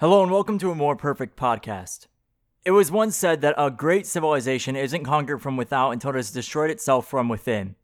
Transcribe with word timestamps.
Hello 0.00 0.22
and 0.22 0.30
welcome 0.30 0.60
to 0.60 0.70
a 0.70 0.76
more 0.76 0.94
perfect 0.94 1.36
podcast. 1.36 2.06
It 2.64 2.70
was 2.70 2.88
once 2.88 3.16
said 3.16 3.40
that 3.40 3.56
a 3.58 3.68
great 3.68 4.06
civilization 4.06 4.76
isn't 4.76 5.02
conquered 5.02 5.42
from 5.42 5.56
without 5.56 5.90
until 5.90 6.10
it 6.10 6.18
has 6.18 6.30
destroyed 6.30 6.70
itself 6.70 7.08
from 7.08 7.28
within. 7.28 7.74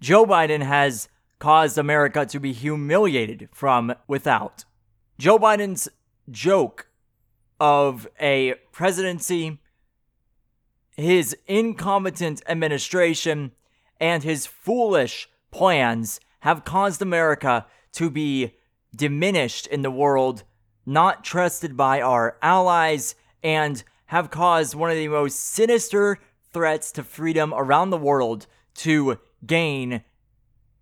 Joe 0.00 0.24
Biden 0.24 0.62
has 0.62 1.10
caused 1.38 1.76
America 1.76 2.24
to 2.24 2.40
be 2.40 2.54
humiliated 2.54 3.50
from 3.52 3.94
without. 4.08 4.64
Joe 5.18 5.38
Biden's 5.38 5.86
joke 6.30 6.86
of 7.60 8.08
a 8.18 8.54
presidency, 8.72 9.60
his 10.96 11.36
incompetent 11.46 12.40
administration, 12.48 13.52
and 14.00 14.22
his 14.22 14.46
foolish 14.46 15.28
plans 15.50 16.20
have 16.40 16.64
caused 16.64 17.02
America 17.02 17.66
to 17.92 18.08
be 18.08 18.54
diminished 18.96 19.66
in 19.66 19.82
the 19.82 19.90
world 19.90 20.44
not 20.86 21.24
trusted 21.24 21.76
by 21.76 22.00
our 22.00 22.36
allies, 22.42 23.14
and 23.42 23.82
have 24.06 24.30
caused 24.30 24.74
one 24.74 24.90
of 24.90 24.96
the 24.96 25.08
most 25.08 25.40
sinister 25.40 26.18
threats 26.52 26.92
to 26.92 27.02
freedom 27.02 27.52
around 27.54 27.90
the 27.90 27.98
world 27.98 28.46
to 28.74 29.18
gain 29.46 30.02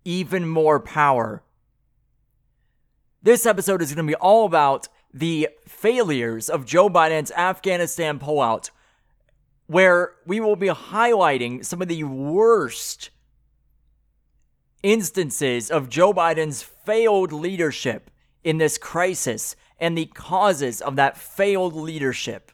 even 0.05 0.47
more 0.47 0.79
power. 0.79 1.43
This 3.21 3.45
episode 3.45 3.81
is 3.81 3.93
going 3.93 4.05
to 4.05 4.11
be 4.11 4.15
all 4.15 4.45
about 4.45 4.87
the 5.13 5.49
failures 5.67 6.49
of 6.49 6.65
Joe 6.65 6.89
Biden's 6.89 7.31
Afghanistan 7.31 8.19
pullout, 8.19 8.69
where 9.67 10.13
we 10.25 10.39
will 10.39 10.55
be 10.55 10.67
highlighting 10.67 11.63
some 11.63 11.81
of 11.81 11.87
the 11.87 12.03
worst 12.03 13.11
instances 14.81 15.71
of 15.71 15.89
Joe 15.89 16.13
Biden's 16.13 16.61
failed 16.61 17.31
leadership 17.31 18.11
in 18.43 18.57
this 18.57 18.77
crisis 18.77 19.55
and 19.83 19.97
the 19.97 20.05
causes 20.05 20.81
of 20.81 20.95
that 20.95 21.17
failed 21.17 21.73
leadership. 21.75 22.53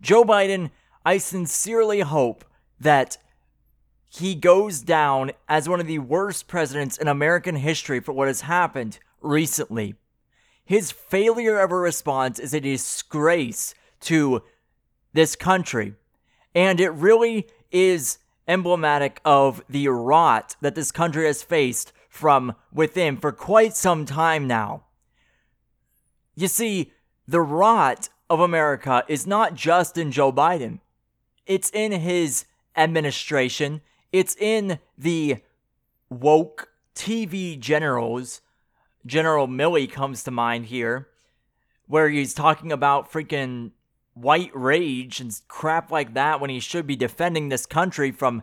Joe 0.00 0.22
Biden, 0.22 0.70
I 1.04 1.18
sincerely 1.18 2.00
hope 2.00 2.44
that 2.78 3.18
he 4.08 4.36
goes 4.36 4.80
down 4.80 5.32
as 5.48 5.68
one 5.68 5.80
of 5.80 5.88
the 5.88 5.98
worst 5.98 6.46
presidents 6.46 6.96
in 6.96 7.08
American 7.08 7.56
history 7.56 7.98
for 7.98 8.12
what 8.12 8.28
has 8.28 8.42
happened 8.42 9.00
recently. 9.20 9.96
His 10.64 10.92
failure 10.92 11.58
of 11.58 11.72
a 11.72 11.76
response 11.76 12.38
is 12.38 12.54
a 12.54 12.60
disgrace 12.60 13.74
to 14.02 14.44
this 15.12 15.34
country, 15.34 15.96
and 16.54 16.78
it 16.78 16.90
really 16.90 17.48
is 17.72 18.18
emblematic 18.46 19.20
of 19.24 19.64
the 19.68 19.88
rot 19.88 20.54
that 20.60 20.76
this 20.76 20.92
country 20.92 21.26
has 21.26 21.42
faced 21.42 21.92
from 22.08 22.54
within 22.72 23.16
for 23.16 23.32
quite 23.32 23.74
some 23.74 24.06
time 24.06 24.46
now. 24.46 24.84
You 26.40 26.48
see, 26.48 26.92
the 27.28 27.42
rot 27.42 28.08
of 28.30 28.40
America 28.40 29.04
is 29.08 29.26
not 29.26 29.54
just 29.54 29.98
in 29.98 30.10
Joe 30.10 30.32
Biden, 30.32 30.80
it's 31.44 31.68
in 31.68 31.92
his 31.92 32.46
administration, 32.74 33.82
it's 34.10 34.36
in 34.36 34.78
the 34.96 35.42
woke 36.08 36.70
TV 36.94 37.60
generals. 37.60 38.40
General 39.04 39.48
Milley 39.48 39.90
comes 39.90 40.24
to 40.24 40.30
mind 40.30 40.66
here, 40.66 41.08
where 41.86 42.08
he's 42.08 42.32
talking 42.32 42.72
about 42.72 43.12
freaking 43.12 43.72
white 44.14 44.50
rage 44.54 45.20
and 45.20 45.38
crap 45.46 45.90
like 45.90 46.14
that 46.14 46.40
when 46.40 46.48
he 46.48 46.58
should 46.58 46.86
be 46.86 46.96
defending 46.96 47.50
this 47.50 47.66
country 47.66 48.10
from 48.10 48.42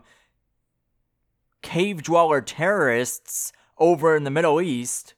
cave 1.62 2.04
dweller 2.04 2.40
terrorists 2.40 3.52
over 3.76 4.14
in 4.14 4.22
the 4.22 4.30
Middle 4.30 4.60
East. 4.60 5.14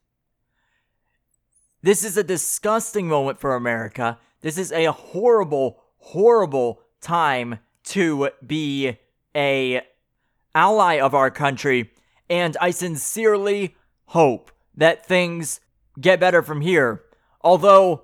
This 1.83 2.05
is 2.05 2.19
a 2.19 2.23
disgusting 2.23 3.09
moment 3.09 3.39
for 3.41 3.55
America. 3.55 4.19
This 4.43 4.59
is 4.59 4.71
a 4.71 4.93
horrible, 4.93 5.83
horrible 5.99 6.83
time 7.01 7.59
to 7.85 8.31
be 8.47 8.99
a 9.35 9.81
ally 10.55 11.01
of 11.01 11.15
our 11.15 11.31
country, 11.31 11.91
and 12.29 12.55
I 12.61 12.71
sincerely 12.71 13.77
hope 14.07 14.51
that 14.77 15.07
things 15.07 15.61
get 15.99 16.21
better 16.21 16.43
from 16.43 16.61
here. 16.61 17.03
Although 17.41 18.03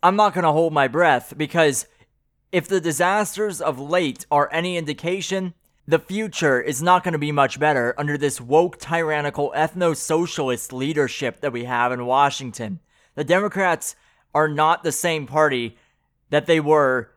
I'm 0.00 0.14
not 0.14 0.32
going 0.32 0.44
to 0.44 0.52
hold 0.52 0.72
my 0.72 0.86
breath 0.86 1.34
because 1.36 1.86
if 2.52 2.68
the 2.68 2.80
disasters 2.80 3.60
of 3.60 3.80
late 3.80 4.26
are 4.30 4.48
any 4.52 4.76
indication, 4.76 5.54
the 5.88 5.98
future 5.98 6.60
is 6.60 6.80
not 6.82 7.02
going 7.02 7.12
to 7.12 7.18
be 7.18 7.32
much 7.32 7.58
better 7.58 7.94
under 7.98 8.16
this 8.16 8.40
woke, 8.40 8.78
tyrannical, 8.78 9.52
ethno 9.56 9.96
socialist 9.96 10.72
leadership 10.72 11.40
that 11.40 11.52
we 11.52 11.64
have 11.64 11.90
in 11.90 12.06
Washington. 12.06 12.78
The 13.18 13.24
Democrats 13.24 13.96
are 14.32 14.46
not 14.46 14.84
the 14.84 14.92
same 14.92 15.26
party 15.26 15.76
that 16.30 16.46
they 16.46 16.60
were 16.60 17.10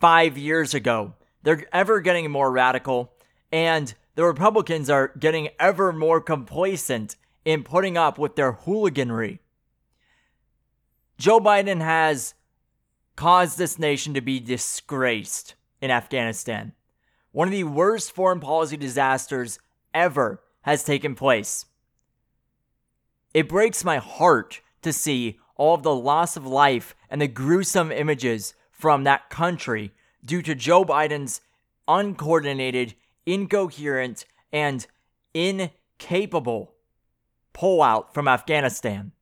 five 0.00 0.36
years 0.36 0.74
ago. 0.74 1.14
They're 1.44 1.64
ever 1.72 2.00
getting 2.00 2.28
more 2.32 2.50
radical, 2.50 3.12
and 3.52 3.94
the 4.16 4.24
Republicans 4.24 4.90
are 4.90 5.12
getting 5.16 5.50
ever 5.60 5.92
more 5.92 6.20
complacent 6.20 7.14
in 7.44 7.62
putting 7.62 7.96
up 7.96 8.18
with 8.18 8.34
their 8.34 8.54
hooliganry. 8.54 9.38
Joe 11.16 11.38
Biden 11.38 11.80
has 11.80 12.34
caused 13.14 13.56
this 13.56 13.78
nation 13.78 14.14
to 14.14 14.20
be 14.20 14.40
disgraced 14.40 15.54
in 15.80 15.92
Afghanistan. 15.92 16.72
One 17.30 17.46
of 17.46 17.52
the 17.52 17.62
worst 17.62 18.10
foreign 18.10 18.40
policy 18.40 18.76
disasters 18.76 19.60
ever 19.94 20.42
has 20.62 20.82
taken 20.82 21.14
place. 21.14 21.66
It 23.32 23.48
breaks 23.48 23.84
my 23.84 23.98
heart 23.98 24.60
to 24.86 24.92
see 24.92 25.38
all 25.56 25.74
of 25.74 25.82
the 25.82 25.94
loss 25.94 26.36
of 26.36 26.46
life 26.46 26.94
and 27.10 27.20
the 27.20 27.26
gruesome 27.26 27.90
images 27.90 28.54
from 28.70 29.04
that 29.04 29.28
country 29.28 29.92
due 30.24 30.42
to 30.42 30.54
Joe 30.54 30.84
Biden's 30.84 31.40
uncoordinated, 31.88 32.94
incoherent, 33.26 34.24
and 34.52 34.86
incapable 35.34 36.74
pullout 37.52 38.14
from 38.14 38.28
Afghanistan. 38.28 39.12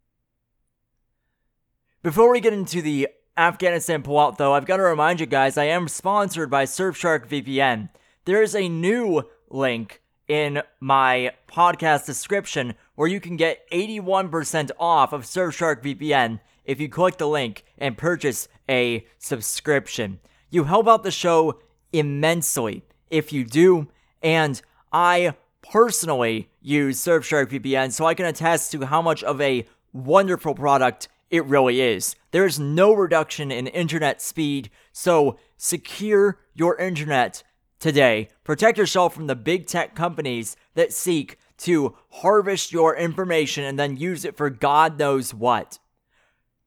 Before 2.03 2.31
we 2.31 2.41
get 2.41 2.53
into 2.53 2.83
the 2.83 3.09
Afghanistan 3.37 4.03
pullout, 4.03 4.37
though, 4.37 4.53
I've 4.53 4.67
got 4.67 4.77
to 4.77 4.83
remind 4.83 5.21
you 5.21 5.27
guys 5.27 5.57
I 5.57 5.65
am 5.65 5.89
sponsored 5.89 6.51
by 6.51 6.65
Surfshark 6.65 7.27
VPN. 7.27 7.89
There 8.27 8.43
is 8.43 8.55
a 8.55 8.69
new 8.69 9.23
link 9.49 10.03
in 10.29 10.63
my 10.81 11.33
podcast 11.49 12.07
description 12.07 12.75
where 12.95 13.09
you 13.09 13.21
can 13.21 13.37
get 13.37 13.69
81% 13.71 14.71
off 14.79 15.13
of 15.13 15.23
Surfshark 15.23 15.83
VPN 15.83 16.41
if 16.65 16.81
you 16.81 16.89
click 16.89 17.19
the 17.19 17.29
link 17.29 17.65
and 17.79 17.99
purchase 17.99 18.49
a 18.69 19.07
subscription. 19.19 20.21
You 20.51 20.65
help 20.65 20.89
out 20.89 21.03
the 21.03 21.11
show 21.11 21.61
immensely 21.93 22.85
if 23.11 23.33
you 23.33 23.45
do, 23.45 23.89
and 24.23 24.61
I 24.93 25.35
personally 25.63 26.51
use 26.61 27.01
Surfshark 27.01 27.47
VPN 27.51 27.93
so 27.93 28.07
I 28.07 28.15
can 28.15 28.27
attest 28.27 28.73
to 28.73 28.87
how 28.87 29.03
much 29.03 29.23
of 29.23 29.41
a 29.41 29.67
wonderful 29.93 30.55
product 30.55 31.09
it 31.31 31.45
really 31.47 31.81
is. 31.81 32.17
There's 32.31 32.61
no 32.61 32.93
reduction 32.93 33.51
in 33.51 33.67
internet 33.67 34.23
speed, 34.23 34.71
so 34.93 35.39
secure 35.57 36.39
your 36.55 36.77
internet 36.79 37.43
today. 37.79 38.29
Protect 38.45 38.79
yourself 38.79 39.15
from 39.15 39.27
the 39.27 39.35
big 39.35 39.67
tech 39.67 39.95
companies 39.95 40.57
that 40.75 40.93
seek 40.93 41.39
to 41.59 41.97
harvest 42.11 42.73
your 42.73 42.97
information 42.97 43.65
and 43.65 43.79
then 43.79 43.97
use 43.97 44.25
it 44.25 44.37
for 44.37 44.51
God 44.51 44.99
knows 44.99 45.33
what. 45.33 45.79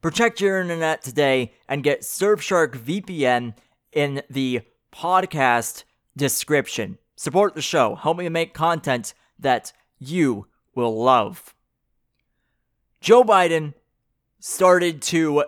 Protect 0.01 0.39
your 0.39 0.61
internet 0.61 1.01
today 1.01 1.53
and 1.67 1.83
get 1.83 2.01
Surfshark 2.01 2.77
VPN 2.77 3.55
in 3.91 4.21
the 4.29 4.61
podcast 4.93 5.83
description. 6.15 6.97
Support 7.15 7.55
the 7.55 7.61
show. 7.61 7.95
Help 7.95 8.17
me 8.17 8.29
make 8.29 8.53
content 8.53 9.13
that 9.39 9.73
you 9.99 10.47
will 10.75 11.03
love. 11.03 11.55
Joe 13.01 13.23
Biden 13.23 13.73
started 14.39 15.01
to 15.03 15.45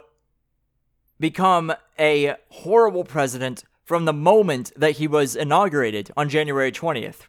become 1.20 1.74
a 1.98 2.36
horrible 2.50 3.04
president 3.04 3.64
from 3.90 4.06
the 4.06 4.14
moment 4.14 4.72
that 4.76 4.98
he 4.98 5.08
was 5.08 5.36
inaugurated 5.36 6.12
on 6.16 6.30
January 6.30 6.72
20th. 6.72 7.22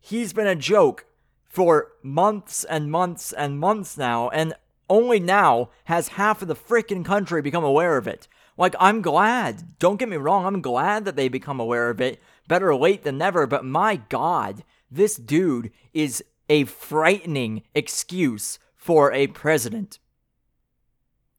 He's 0.00 0.32
been 0.32 0.46
a 0.46 0.54
joke 0.54 1.06
for 1.48 1.88
months 2.04 2.62
and 2.62 2.88
months 2.88 3.32
and 3.32 3.58
months 3.58 3.98
now, 3.98 4.28
and 4.28 4.54
only 4.88 5.18
now 5.18 5.70
has 5.86 6.06
half 6.10 6.40
of 6.40 6.46
the 6.46 6.54
freaking 6.54 7.04
country 7.04 7.42
become 7.42 7.64
aware 7.64 7.96
of 7.96 8.06
it. 8.06 8.28
Like, 8.56 8.76
I'm 8.78 9.02
glad. 9.02 9.76
Don't 9.80 9.96
get 9.96 10.08
me 10.08 10.18
wrong, 10.18 10.46
I'm 10.46 10.60
glad 10.60 11.04
that 11.04 11.16
they 11.16 11.26
become 11.26 11.58
aware 11.58 11.90
of 11.90 12.00
it. 12.00 12.22
Better 12.46 12.72
late 12.76 13.02
than 13.02 13.18
never, 13.18 13.48
but 13.48 13.64
my 13.64 13.96
god, 13.96 14.62
this 14.88 15.16
dude 15.16 15.72
is 15.92 16.22
a 16.48 16.62
frightening 16.62 17.64
excuse 17.74 18.60
for 18.76 19.12
a 19.12 19.26
president. 19.26 19.98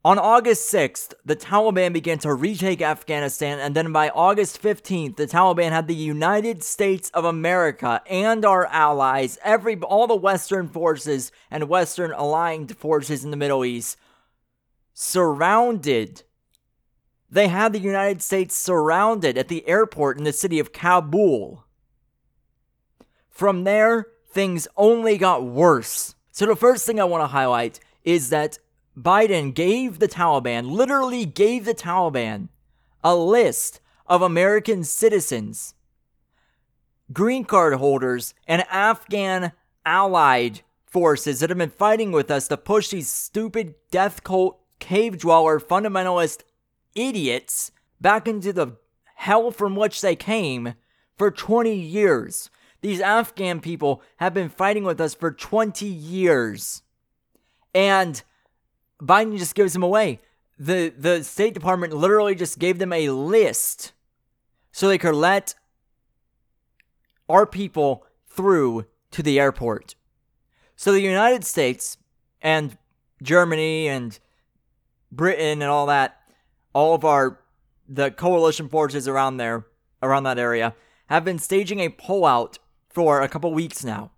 On 0.02 0.18
August 0.18 0.72
6th, 0.72 1.12
the 1.26 1.36
Taliban 1.36 1.92
began 1.92 2.18
to 2.20 2.32
retake 2.32 2.80
Afghanistan, 2.80 3.58
and 3.58 3.76
then 3.76 3.92
by 3.92 4.08
August 4.08 4.62
15th, 4.62 5.16
the 5.16 5.26
Taliban 5.26 5.72
had 5.72 5.88
the 5.88 5.94
United 5.94 6.64
States 6.64 7.10
of 7.10 7.26
America 7.26 8.00
and 8.06 8.42
our 8.46 8.64
allies, 8.66 9.36
every 9.44 9.78
all 9.80 10.06
the 10.06 10.16
Western 10.16 10.68
forces 10.68 11.30
and 11.50 11.68
Western 11.68 12.12
aligned 12.12 12.78
forces 12.78 13.24
in 13.24 13.30
the 13.30 13.36
Middle 13.36 13.62
East, 13.62 13.98
surrounded 14.94 16.22
they 17.30 17.48
had 17.48 17.74
the 17.74 17.78
United 17.78 18.22
States 18.22 18.56
surrounded 18.56 19.36
at 19.36 19.48
the 19.48 19.68
airport 19.68 20.16
in 20.16 20.24
the 20.24 20.32
city 20.32 20.58
of 20.58 20.72
Kabul. 20.72 21.64
From 23.28 23.64
there, 23.64 24.06
things 24.28 24.66
only 24.76 25.18
got 25.18 25.44
worse. 25.44 26.16
So, 26.32 26.46
the 26.46 26.56
first 26.56 26.86
thing 26.86 26.98
I 26.98 27.04
want 27.04 27.22
to 27.22 27.28
highlight 27.28 27.80
is 28.02 28.30
that 28.30 28.58
Biden 28.98 29.54
gave 29.54 29.98
the 29.98 30.08
Taliban, 30.08 30.70
literally 30.70 31.24
gave 31.24 31.64
the 31.64 31.74
Taliban, 31.74 32.48
a 33.02 33.14
list 33.14 33.80
of 34.06 34.22
American 34.22 34.84
citizens, 34.84 35.74
green 37.12 37.44
card 37.44 37.74
holders, 37.74 38.34
and 38.46 38.64
Afghan 38.70 39.52
allied 39.86 40.62
forces 40.84 41.40
that 41.40 41.50
have 41.50 41.58
been 41.58 41.70
fighting 41.70 42.10
with 42.10 42.30
us 42.30 42.48
to 42.48 42.56
push 42.56 42.88
these 42.88 43.10
stupid 43.10 43.74
death 43.90 44.24
cult, 44.24 44.60
cave 44.80 45.18
dweller, 45.18 45.60
fundamentalist 45.60 46.42
idiots 46.94 47.70
back 48.00 48.26
into 48.26 48.52
the 48.52 48.76
hell 49.14 49.50
from 49.50 49.76
which 49.76 50.00
they 50.00 50.16
came 50.16 50.74
for 51.16 51.30
20 51.30 51.72
years. 51.72 52.50
These 52.80 53.00
Afghan 53.00 53.60
people 53.60 54.02
have 54.16 54.34
been 54.34 54.48
fighting 54.48 54.84
with 54.84 55.00
us 55.00 55.14
for 55.14 55.30
20 55.30 55.86
years. 55.86 56.82
And 57.74 58.22
Biden 59.00 59.38
just 59.38 59.54
gives 59.54 59.72
them 59.72 59.82
away. 59.82 60.20
The 60.58 60.92
the 60.96 61.24
State 61.24 61.54
Department 61.54 61.92
literally 61.92 62.34
just 62.34 62.58
gave 62.58 62.78
them 62.78 62.92
a 62.92 63.08
list 63.10 63.92
so 64.72 64.88
they 64.88 64.98
could 64.98 65.14
let 65.14 65.54
our 67.28 67.46
people 67.46 68.04
through 68.26 68.86
to 69.12 69.22
the 69.22 69.40
airport. 69.40 69.94
So 70.76 70.92
the 70.92 71.00
United 71.00 71.44
States 71.44 71.96
and 72.42 72.76
Germany 73.22 73.88
and 73.88 74.18
Britain 75.12 75.62
and 75.62 75.70
all 75.70 75.86
that, 75.86 76.20
all 76.72 76.94
of 76.94 77.04
our 77.04 77.40
the 77.88 78.10
coalition 78.10 78.68
forces 78.68 79.08
around 79.08 79.38
there, 79.38 79.66
around 80.02 80.22
that 80.22 80.38
area, 80.38 80.74
have 81.08 81.24
been 81.24 81.38
staging 81.38 81.80
a 81.80 81.88
pullout 81.88 82.58
for 82.88 83.20
a 83.20 83.28
couple 83.28 83.52
weeks 83.52 83.84
now. 83.84 84.12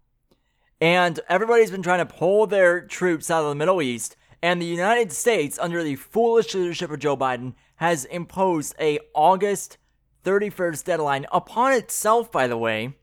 And 0.81 1.21
everybody's 1.29 1.71
been 1.71 1.83
trying 1.83 2.07
to 2.07 2.15
pull 2.15 2.47
their 2.47 2.81
troops 2.81 3.31
out 3.31 3.45
of 3.45 3.49
the 3.49 3.55
Middle 3.55 3.81
East, 3.81 4.17
and 4.43 4.61
the 4.61 4.67
United 4.67 5.13
States, 5.13 5.59
under 5.59 5.85
the 5.85 5.95
foolish 5.95 6.53
leadership 6.55 6.91
of 6.91 6.99
Joe 6.99 7.17
Biden, 7.17 7.55
has 7.77 8.05
imposed 8.07 8.75
a 8.81 8.99
August 9.15 9.79
31st 10.25 10.85
deadline 10.85 11.27
upon 11.33 11.73
itself, 11.73 12.31
by 12.33 12.49
the 12.49 12.59
way, 12.59 12.95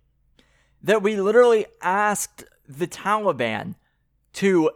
that 0.84 1.02
we 1.02 1.20
literally 1.20 1.66
asked 1.82 2.44
the 2.68 2.88
Taliban 2.88 3.76
to 4.34 4.72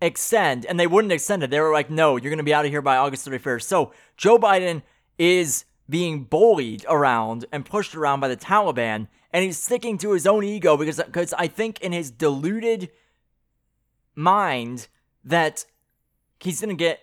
extend, 0.00 0.66
and 0.66 0.80
they 0.80 0.86
wouldn't 0.86 1.12
extend 1.12 1.42
it. 1.42 1.50
They 1.50 1.60
were 1.60 1.72
like, 1.72 1.90
no, 1.90 2.16
you're 2.16 2.30
going 2.30 2.38
to 2.38 2.42
be 2.42 2.54
out 2.54 2.64
of 2.64 2.70
here 2.70 2.82
by 2.82 2.96
August 2.96 3.26
31st. 3.28 3.62
So 3.62 3.92
Joe 4.16 4.38
Biden 4.38 4.82
is 5.18 5.64
being 5.88 6.24
bullied 6.24 6.84
around 6.88 7.44
and 7.52 7.64
pushed 7.64 7.94
around 7.94 8.20
by 8.20 8.28
the 8.28 8.36
Taliban, 8.36 9.08
and 9.32 9.44
he's 9.44 9.58
sticking 9.58 9.98
to 9.98 10.12
his 10.12 10.26
own 10.26 10.44
ego 10.44 10.76
because, 10.76 10.96
because 10.96 11.32
I 11.34 11.46
think 11.46 11.80
in 11.80 11.92
his 11.92 12.10
deluded 12.10 12.90
mind 14.14 14.88
that 15.24 15.64
he's 16.40 16.60
going 16.60 16.76
to 16.76 16.84
get. 16.84 17.00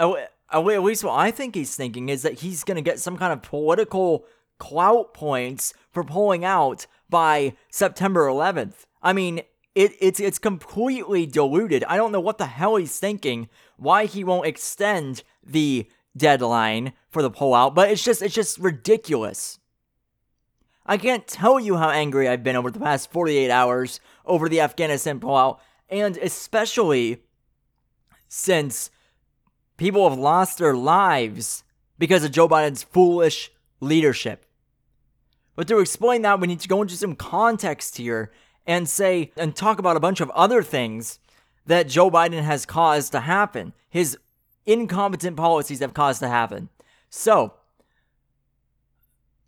Oh, 0.00 0.18
oh 0.52 0.70
at 0.70 0.82
least 0.82 1.04
what 1.04 1.18
I 1.18 1.30
think 1.30 1.54
he's 1.54 1.76
thinking 1.76 2.08
is 2.08 2.22
that 2.22 2.40
he's 2.40 2.64
going 2.64 2.76
to 2.76 2.82
get 2.82 3.00
some 3.00 3.16
kind 3.16 3.32
of 3.32 3.42
political 3.42 4.24
clout 4.58 5.14
points 5.14 5.72
for 5.90 6.04
pulling 6.04 6.44
out 6.44 6.86
by 7.08 7.54
September 7.70 8.26
11th. 8.26 8.86
I 9.02 9.12
mean, 9.12 9.42
it, 9.74 9.92
it's 10.00 10.18
it's 10.20 10.38
completely 10.38 11.24
diluted. 11.26 11.84
I 11.84 11.96
don't 11.96 12.12
know 12.12 12.20
what 12.20 12.38
the 12.38 12.46
hell 12.46 12.76
he's 12.76 12.98
thinking. 12.98 13.48
Why 13.76 14.06
he 14.06 14.24
won't 14.24 14.46
extend 14.46 15.22
the 15.44 15.88
deadline 16.16 16.92
for 17.08 17.22
the 17.22 17.30
pullout, 17.30 17.74
but 17.74 17.90
it's 17.90 18.02
just 18.02 18.20
it's 18.20 18.34
just 18.34 18.58
ridiculous. 18.58 19.58
I 20.84 20.96
can't 20.96 21.26
tell 21.26 21.60
you 21.60 21.76
how 21.76 21.90
angry 21.90 22.28
I've 22.28 22.42
been 22.42 22.56
over 22.56 22.70
the 22.70 22.80
past 22.80 23.12
48 23.12 23.50
hours 23.50 24.00
over 24.28 24.48
the 24.48 24.60
Afghanistan 24.60 25.18
pullout, 25.20 25.58
and 25.88 26.16
especially 26.18 27.22
since 28.28 28.90
people 29.76 30.08
have 30.08 30.18
lost 30.18 30.58
their 30.58 30.74
lives 30.74 31.64
because 31.98 32.24
of 32.24 32.32
Joe 32.32 32.48
Biden's 32.48 32.82
foolish 32.82 33.50
leadership. 33.80 34.44
But 35.56 35.66
to 35.68 35.80
explain 35.80 36.22
that, 36.22 36.40
we 36.40 36.46
need 36.46 36.60
to 36.60 36.68
go 36.68 36.82
into 36.82 36.96
some 36.96 37.16
context 37.16 37.96
here 37.96 38.30
and 38.66 38.88
say 38.88 39.32
and 39.36 39.56
talk 39.56 39.78
about 39.78 39.96
a 39.96 40.00
bunch 40.00 40.20
of 40.20 40.30
other 40.30 40.62
things 40.62 41.18
that 41.66 41.88
Joe 41.88 42.10
Biden 42.10 42.42
has 42.42 42.64
caused 42.64 43.12
to 43.12 43.20
happen. 43.20 43.72
His 43.88 44.16
incompetent 44.66 45.36
policies 45.36 45.80
have 45.80 45.94
caused 45.94 46.20
to 46.20 46.28
happen. 46.28 46.68
So, 47.10 47.54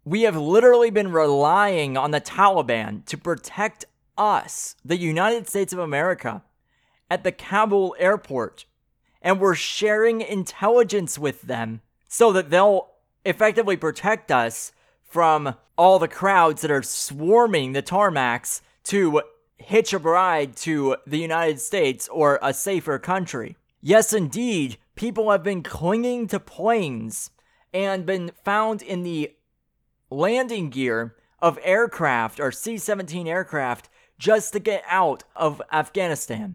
we 0.05 0.23
have 0.23 0.37
literally 0.37 0.91
been 0.91 1.13
relying 1.13 1.97
on 1.97 2.11
the 2.11 2.21
Taliban 2.21 3.05
to 3.05 3.19
protect 3.19 3.85
us, 4.21 4.77
the 4.85 4.99
United 4.99 5.49
States 5.49 5.73
of 5.73 5.79
America, 5.79 6.43
at 7.11 7.25
the 7.25 7.33
Kabul 7.33 7.97
airport. 7.99 8.67
And 9.23 9.41
we're 9.41 9.55
sharing 9.55 10.21
intelligence 10.21 11.19
with 11.19 11.43
them 11.43 11.81
so 12.07 12.33
that 12.33 12.51
they'll 12.51 12.89
effectively 13.25 13.77
protect 13.77 14.31
us 14.31 14.73
from 15.03 15.55
all 15.77 15.99
the 15.99 16.09
crowds 16.09 16.63
that 16.63 16.71
are 16.71 16.83
swarming 16.83 17.73
the 17.73 17.83
tarmacs 17.83 18.61
to 18.85 19.23
hitch 19.59 19.93
a 19.93 19.99
ride 19.99 20.57
to 20.57 20.97
the 21.07 21.19
United 21.19 21.61
States 21.61 22.09
or 22.09 22.39
a 22.43 22.55
safer 22.55 22.99
country. 22.99 23.57
Yes, 23.83 24.13
indeed, 24.13 24.79
people 24.95 25.31
have 25.31 25.43
been 25.43 25.63
clinging 25.63 26.29
to 26.29 26.41
planes 26.41 27.31
and 27.73 28.07
been 28.07 28.31
found 28.45 28.83
in 28.83 29.03
the 29.03 29.33
landing 30.11 30.71
gear 30.71 31.15
of 31.41 31.59
aircraft 31.63 32.41
or 32.41 32.53
C 32.53 32.79
17 32.79 33.27
aircraft 33.27 33.89
just 34.21 34.53
to 34.53 34.61
get 34.61 34.85
out 34.87 35.25
of 35.35 35.63
Afghanistan. 35.73 36.55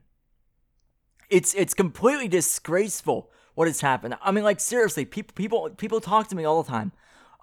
It's, 1.29 1.55
it's 1.55 1.73
completely 1.73 2.27
disgraceful 2.27 3.31
what 3.55 3.67
has 3.67 3.81
happened. 3.81 4.15
I 4.21 4.31
mean, 4.31 4.43
like, 4.43 4.59
seriously, 4.59 5.03
people, 5.03 5.33
people, 5.33 5.69
people 5.71 5.99
talk 5.99 6.27
to 6.27 6.35
me 6.35 6.45
all 6.45 6.61
the 6.61 6.69
time 6.69 6.91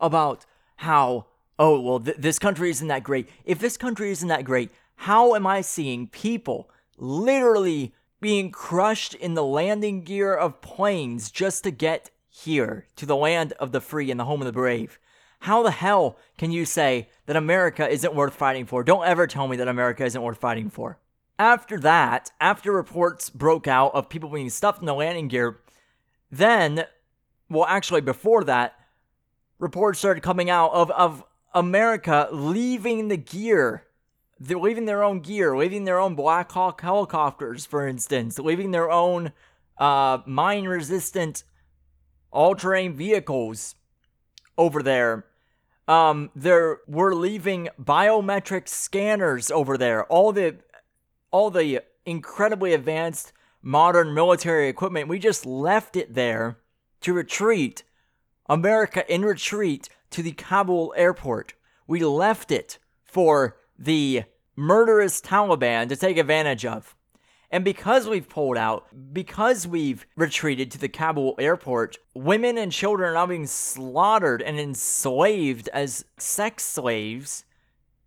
about 0.00 0.46
how, 0.76 1.26
oh, 1.58 1.80
well, 1.80 1.98
th- 1.98 2.18
this 2.18 2.38
country 2.38 2.70
isn't 2.70 2.86
that 2.86 3.02
great. 3.02 3.28
If 3.44 3.58
this 3.58 3.76
country 3.76 4.12
isn't 4.12 4.28
that 4.28 4.44
great, 4.44 4.70
how 4.94 5.34
am 5.34 5.46
I 5.46 5.60
seeing 5.60 6.06
people 6.06 6.70
literally 6.96 7.92
being 8.20 8.52
crushed 8.52 9.14
in 9.14 9.34
the 9.34 9.44
landing 9.44 10.04
gear 10.04 10.32
of 10.32 10.60
planes 10.60 11.32
just 11.32 11.64
to 11.64 11.72
get 11.72 12.12
here 12.28 12.86
to 12.94 13.04
the 13.04 13.16
land 13.16 13.54
of 13.54 13.72
the 13.72 13.80
free 13.80 14.12
and 14.12 14.20
the 14.20 14.24
home 14.24 14.40
of 14.40 14.46
the 14.46 14.52
brave? 14.52 15.00
How 15.42 15.64
the 15.64 15.72
hell 15.72 16.18
can 16.38 16.52
you 16.52 16.64
say 16.64 17.08
that 17.26 17.34
America 17.34 17.88
isn't 17.88 18.14
worth 18.14 18.32
fighting 18.32 18.64
for? 18.64 18.84
Don't 18.84 19.04
ever 19.04 19.26
tell 19.26 19.48
me 19.48 19.56
that 19.56 19.66
America 19.66 20.04
isn't 20.04 20.22
worth 20.22 20.38
fighting 20.38 20.70
for. 20.70 20.98
After 21.36 21.80
that, 21.80 22.30
after 22.40 22.70
reports 22.70 23.28
broke 23.28 23.66
out 23.66 23.92
of 23.92 24.08
people 24.08 24.30
being 24.30 24.50
stuffed 24.50 24.78
in 24.78 24.86
the 24.86 24.94
landing 24.94 25.26
gear, 25.26 25.58
then, 26.30 26.84
well, 27.50 27.66
actually, 27.66 28.02
before 28.02 28.44
that, 28.44 28.78
reports 29.58 29.98
started 29.98 30.22
coming 30.22 30.48
out 30.48 30.70
of, 30.74 30.92
of 30.92 31.24
America 31.52 32.28
leaving 32.30 33.08
the 33.08 33.16
gear. 33.16 33.82
They're 34.38 34.60
leaving 34.60 34.84
their 34.84 35.02
own 35.02 35.18
gear, 35.18 35.56
leaving 35.56 35.86
their 35.86 35.98
own 35.98 36.14
Black 36.14 36.52
Hawk 36.52 36.80
helicopters, 36.82 37.66
for 37.66 37.88
instance, 37.88 38.38
leaving 38.38 38.70
their 38.70 38.92
own 38.92 39.32
uh, 39.76 40.18
mine 40.24 40.66
resistant 40.66 41.42
all 42.30 42.54
terrain 42.54 42.94
vehicles 42.94 43.74
over 44.56 44.84
there. 44.84 45.24
Um, 45.88 46.30
there 46.34 46.78
we're 46.86 47.14
leaving 47.14 47.68
biometric 47.80 48.68
scanners 48.68 49.50
over 49.50 49.76
there. 49.76 50.04
All 50.04 50.32
the 50.32 50.56
all 51.30 51.50
the 51.50 51.82
incredibly 52.06 52.72
advanced 52.72 53.32
modern 53.62 54.14
military 54.14 54.68
equipment, 54.68 55.08
we 55.08 55.18
just 55.18 55.46
left 55.46 55.96
it 55.96 56.14
there 56.14 56.58
to 57.00 57.12
retreat 57.12 57.82
America 58.48 59.10
in 59.12 59.24
retreat 59.24 59.88
to 60.10 60.22
the 60.22 60.32
Kabul 60.32 60.92
airport. 60.96 61.54
We 61.86 62.04
left 62.04 62.50
it 62.50 62.78
for 63.02 63.56
the 63.78 64.24
murderous 64.56 65.20
Taliban 65.20 65.88
to 65.88 65.96
take 65.96 66.16
advantage 66.16 66.64
of. 66.64 66.94
And 67.52 67.66
because 67.66 68.08
we've 68.08 68.28
pulled 68.30 68.56
out, 68.56 68.86
because 69.12 69.66
we've 69.66 70.06
retreated 70.16 70.70
to 70.70 70.78
the 70.78 70.88
Kabul 70.88 71.34
airport, 71.38 71.98
women 72.14 72.56
and 72.56 72.72
children 72.72 73.10
are 73.10 73.14
now 73.14 73.26
being 73.26 73.46
slaughtered 73.46 74.40
and 74.40 74.58
enslaved 74.58 75.68
as 75.68 76.06
sex 76.16 76.64
slaves 76.64 77.44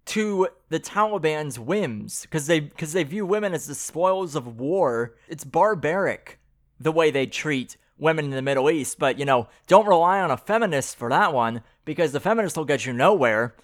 to 0.06 0.48
the 0.70 0.80
Taliban's 0.80 1.60
whims 1.60 2.24
because 2.24 2.48
they 2.48 2.60
because 2.60 2.94
they 2.94 3.04
view 3.04 3.25
women 3.25 3.54
as 3.54 3.68
the 3.68 3.75
spoils 3.75 4.36
of 4.36 4.60
war. 4.60 5.16
It's 5.28 5.44
barbaric 5.44 6.40
the 6.80 6.92
way 6.92 7.12
they 7.12 7.28
treat 7.28 7.78
women 7.98 8.25
in 8.25 8.32
the 8.32 8.42
Middle 8.42 8.70
East, 8.70 8.98
but 8.98 9.20
you 9.20 9.25
know, 9.25 9.48
don't 9.68 9.88
rely 9.88 10.20
on 10.22 10.32
a 10.32 10.38
feminist 10.38 10.98
for 10.98 11.10
that 11.10 11.34
one 11.34 11.62
because 11.86 12.12
the 12.12 12.20
feminists 12.20 12.58
will 12.58 12.66
get 12.66 12.86
you 12.86 12.94
nowhere. 12.94 13.56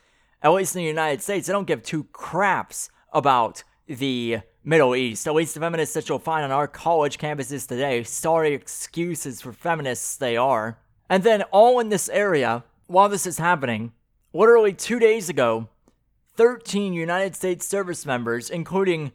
At 0.43 0.53
least 0.53 0.75
in 0.75 0.81
the 0.81 0.87
United 0.87 1.21
States, 1.21 1.47
they 1.47 1.53
don't 1.53 1.67
give 1.67 1.83
two 1.83 2.05
craps 2.05 2.89
about 3.13 3.63
the 3.87 4.41
Middle 4.63 4.95
East. 4.95 5.27
At 5.27 5.33
least 5.33 5.53
the 5.53 5.59
feminists 5.59 5.95
that 5.95 6.07
you'll 6.07 6.19
find 6.19 6.43
on 6.43 6.51
our 6.51 6.67
college 6.67 7.17
campuses 7.17 7.67
today. 7.67 8.03
Sorry 8.03 8.53
excuses 8.53 9.41
for 9.41 9.53
feminists 9.53 10.15
they 10.15 10.37
are. 10.37 10.77
And 11.09 11.23
then, 11.23 11.43
all 11.51 11.79
in 11.79 11.89
this 11.89 12.07
area, 12.09 12.63
while 12.87 13.09
this 13.09 13.25
is 13.25 13.37
happening, 13.37 13.91
literally 14.33 14.73
two 14.73 14.99
days 14.99 15.29
ago, 15.29 15.67
13 16.35 16.93
United 16.93 17.35
States 17.35 17.67
service 17.67 18.05
members, 18.05 18.49
including 18.49 19.11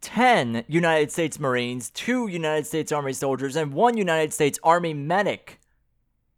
10 0.00 0.64
United 0.68 1.10
States 1.10 1.38
Marines, 1.38 1.90
2 1.90 2.28
United 2.28 2.66
States 2.66 2.92
Army 2.92 3.12
soldiers, 3.12 3.56
and 3.56 3.72
1 3.72 3.96
United 3.96 4.32
States 4.32 4.58
Army 4.62 4.94
medic, 4.94 5.60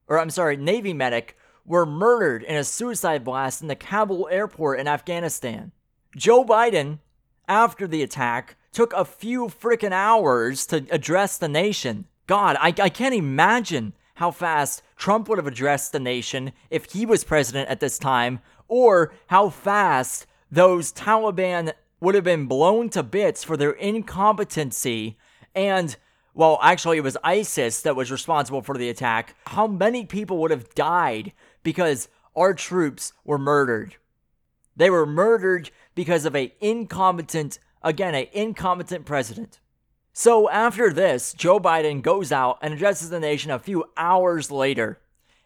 or 0.09 0.18
I'm 0.18 0.30
sorry, 0.30 0.56
Navy 0.56 0.92
medic, 0.92 1.37
were 1.64 1.87
murdered 1.87 2.42
in 2.42 2.56
a 2.56 2.64
suicide 2.64 3.23
blast 3.23 3.62
in 3.62 3.68
the 3.68 3.76
Kabul 3.76 4.28
airport 4.30 4.80
in 4.80 4.88
Afghanistan. 4.88 5.73
Joe 6.16 6.44
Biden, 6.44 6.99
after 7.50 7.87
the 7.87 8.02
attack, 8.02 8.57
took 8.73 8.92
a 8.92 9.04
few 9.04 9.49
freaking 9.49 9.92
hours 9.92 10.64
to 10.66 10.87
address 10.90 11.37
the 11.37 11.49
nation. 11.49 12.07
God, 12.26 12.57
I, 12.61 12.73
I 12.80 12.88
can't 12.88 13.14
imagine 13.14 13.92
how 14.14 14.30
fast 14.30 14.83
Trump 14.97 15.28
would 15.28 15.38
have 15.38 15.47
addressed 15.47 15.92
the 15.92 15.99
nation 15.99 16.52
if 16.71 16.92
he 16.92 17.04
was 17.04 17.25
president 17.25 17.69
at 17.69 17.80
this 17.80 17.99
time, 17.99 18.38
or 18.69 19.12
how 19.26 19.50
fast 19.50 20.26
those 20.50 20.92
Taliban 20.92 21.73
would 22.00 22.14
have 22.14 22.25
been 22.25 22.47
blown 22.47 22.88
to 22.90 23.02
bits 23.02 23.42
for 23.42 23.57
their 23.57 23.73
incompetency 23.73 25.19
and 25.54 25.97
well, 26.33 26.61
actually, 26.62 26.99
it 26.99 27.02
was 27.02 27.16
ISIS 27.25 27.83
that 27.83 27.97
was 27.97 28.12
responsible 28.12 28.62
for 28.62 28.78
the 28.78 28.88
attack. 28.88 29.35
How 29.49 29.66
many 29.66 30.07
people 30.07 30.38
would 30.38 30.52
have 30.52 30.73
died 30.76 31.33
because 31.64 32.09
our 32.37 32.54
troops 32.54 33.12
were 33.25 33.37
murdered? 33.37 33.97
They 34.80 34.88
were 34.88 35.04
murdered 35.04 35.70
because 35.94 36.25
of 36.25 36.34
a 36.34 36.54
incompetent, 36.58 37.58
again, 37.82 38.14
a 38.14 38.30
incompetent 38.32 39.04
president. 39.04 39.60
So 40.14 40.49
after 40.49 40.90
this, 40.90 41.34
Joe 41.34 41.60
Biden 41.60 42.00
goes 42.00 42.32
out 42.32 42.58
and 42.62 42.72
addresses 42.72 43.10
the 43.10 43.20
nation 43.20 43.50
a 43.50 43.58
few 43.58 43.84
hours 43.99 44.50
later, 44.50 44.99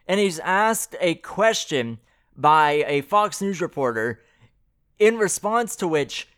and 0.06 0.20
he's 0.20 0.38
asked 0.38 0.94
a 1.00 1.16
question 1.16 1.98
by 2.36 2.84
a 2.86 3.00
Fox 3.00 3.42
News 3.42 3.60
reporter, 3.60 4.22
in 5.00 5.18
response 5.18 5.74
to 5.76 5.88
which 5.88 6.28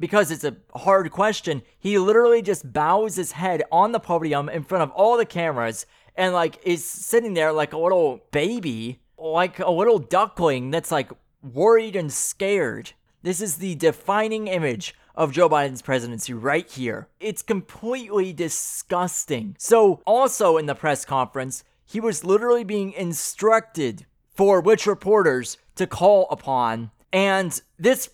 because 0.00 0.32
it's 0.32 0.42
a 0.42 0.56
hard 0.74 1.12
question, 1.12 1.62
he 1.78 1.98
literally 1.98 2.42
just 2.42 2.72
bows 2.72 3.14
his 3.14 3.30
head 3.30 3.62
on 3.70 3.92
the 3.92 4.00
podium 4.00 4.48
in 4.48 4.64
front 4.64 4.82
of 4.82 4.90
all 4.90 5.16
the 5.16 5.24
cameras 5.24 5.86
and 6.16 6.34
like 6.34 6.58
is 6.64 6.84
sitting 6.84 7.34
there 7.34 7.52
like 7.52 7.72
a 7.72 7.78
little 7.78 8.24
baby, 8.32 9.02
like 9.16 9.60
a 9.60 9.70
little 9.70 10.00
duckling 10.00 10.72
that's 10.72 10.90
like 10.90 11.12
worried 11.44 11.94
and 11.94 12.12
scared. 12.12 12.92
This 13.22 13.40
is 13.40 13.56
the 13.56 13.74
defining 13.74 14.48
image 14.48 14.94
of 15.14 15.32
Joe 15.32 15.48
Biden's 15.48 15.82
presidency 15.82 16.32
right 16.32 16.68
here. 16.68 17.08
It's 17.20 17.42
completely 17.42 18.32
disgusting. 18.32 19.54
So, 19.58 20.00
also 20.06 20.56
in 20.56 20.66
the 20.66 20.74
press 20.74 21.04
conference, 21.04 21.64
he 21.84 22.00
was 22.00 22.24
literally 22.24 22.64
being 22.64 22.92
instructed 22.92 24.06
for 24.34 24.60
which 24.60 24.86
reporters 24.86 25.58
to 25.76 25.86
call 25.86 26.26
upon. 26.30 26.90
And 27.12 27.60
this 27.78 28.10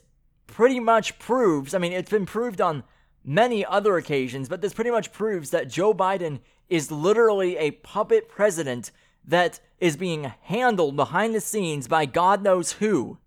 pretty 0.47 0.81
much 0.81 1.19
proves, 1.19 1.73
I 1.73 1.79
mean, 1.79 1.93
it's 1.93 2.11
been 2.11 2.27
proved 2.27 2.61
on 2.61 2.85
many 3.25 3.65
other 3.65 3.97
occasions, 3.97 4.49
but 4.49 4.61
this 4.61 4.75
pretty 4.75 4.91
much 4.91 5.13
proves 5.13 5.51
that 5.51 5.71
Joe 5.71 5.95
Biden 5.95 6.41
is 6.69 6.91
literally 6.91 7.57
a 7.57 7.71
puppet 7.71 8.29
president 8.29 8.91
that 9.25 9.61
is 9.79 9.97
being 9.97 10.33
handled 10.43 10.97
behind 10.97 11.35
the 11.35 11.41
scenes 11.41 11.89
by 11.89 12.07
God 12.07 12.43
knows 12.43 12.73
who. 12.73 13.19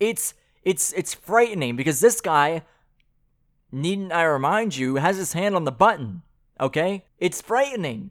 It's 0.00 0.34
it's 0.62 0.92
it's 0.92 1.14
frightening 1.14 1.76
because 1.76 2.00
this 2.00 2.20
guy 2.20 2.62
needn't 3.72 4.12
I 4.12 4.24
remind 4.24 4.76
you 4.76 4.96
has 4.96 5.16
his 5.16 5.32
hand 5.32 5.54
on 5.54 5.64
the 5.64 5.72
button, 5.72 6.22
okay? 6.60 7.04
It's 7.18 7.40
frightening 7.40 8.10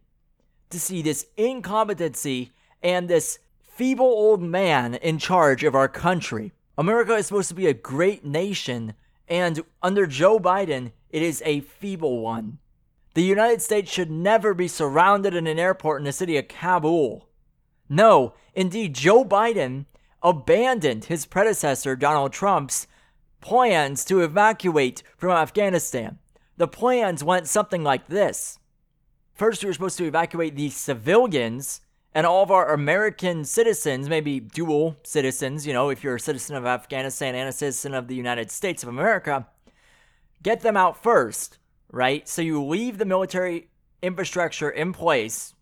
to 0.69 0.79
see 0.79 1.01
this 1.01 1.27
incompetency 1.38 2.51
and 2.81 3.07
this 3.07 3.39
feeble 3.62 4.05
old 4.05 4.41
man 4.41 4.96
in 4.96 5.17
charge 5.19 5.63
of 5.63 5.75
our 5.75 5.88
country. 5.88 6.51
America 6.77 7.15
is 7.15 7.27
supposed 7.27 7.50
to 7.50 7.55
be 7.55 7.67
a 7.67 7.74
great 7.74 8.24
nation, 8.24 8.93
and 9.27 9.63
under 9.81 10.05
Joe 10.05 10.39
Biden, 10.39 10.91
it 11.10 11.22
is 11.22 11.41
a 11.46 11.62
feeble 11.62 12.19
one. 12.19 12.60
The 13.17 13.24
United 13.24 13.63
States 13.63 13.91
should 13.91 14.12
never 14.12 14.53
be 14.53 14.67
surrounded 14.67 15.33
in 15.33 15.47
an 15.47 15.57
airport 15.57 16.00
in 16.00 16.05
the 16.05 16.12
city 16.12 16.38
of 16.38 16.47
Kabul. 16.47 17.27
No, 17.89 18.36
indeed, 18.53 18.93
Joe 18.93 19.25
Biden 19.25 19.88
abandoned 20.21 21.05
his 21.05 21.25
predecessor, 21.25 21.95
Donald 21.95 22.31
Trump's, 22.31 22.86
plans 23.41 24.05
to 24.05 24.21
evacuate 24.21 25.01
from 25.17 25.31
Afghanistan. 25.31 26.19
The 26.57 26.67
plans 26.67 27.24
went 27.24 27.47
something 27.47 27.83
like 27.83 28.07
this. 28.07 28.59
First, 29.33 29.63
we 29.63 29.69
were 29.69 29.74
supposed 29.74 29.97
to 29.97 30.05
evacuate 30.05 30.55
the 30.55 30.69
civilians 30.69 31.81
and 32.13 32.27
all 32.27 32.43
of 32.43 32.51
our 32.51 32.71
American 32.71 33.45
citizens, 33.45 34.07
maybe 34.07 34.39
dual 34.39 34.95
citizens, 35.01 35.65
you 35.65 35.74
know, 35.74 35.89
if 35.89 36.03
you're 36.03 36.17
a 36.17 36.19
citizen 36.19 36.55
of 36.55 36.67
Afghanistan 36.67 37.33
and 37.33 37.50
a 37.50 37.51
citizen 37.51 37.95
of 37.95 38.09
the 38.09 38.15
United 38.15 38.51
States 38.51 38.83
of 38.83 38.89
America, 38.89 39.47
get 40.43 40.62
them 40.62 40.77
out 40.77 41.01
first, 41.01 41.57
right? 41.91 42.27
So 42.27 42.41
you 42.41 42.63
leave 42.63 42.98
the 42.98 43.06
military 43.06 43.70
infrastructure 44.01 44.70
in 44.70 44.94
place. 44.94 45.53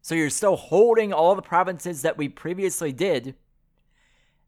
So 0.00 0.14
you're 0.14 0.30
still 0.30 0.56
holding 0.56 1.12
all 1.12 1.34
the 1.34 1.42
provinces 1.42 2.02
that 2.02 2.18
we 2.18 2.28
previously 2.28 2.92
did. 2.92 3.34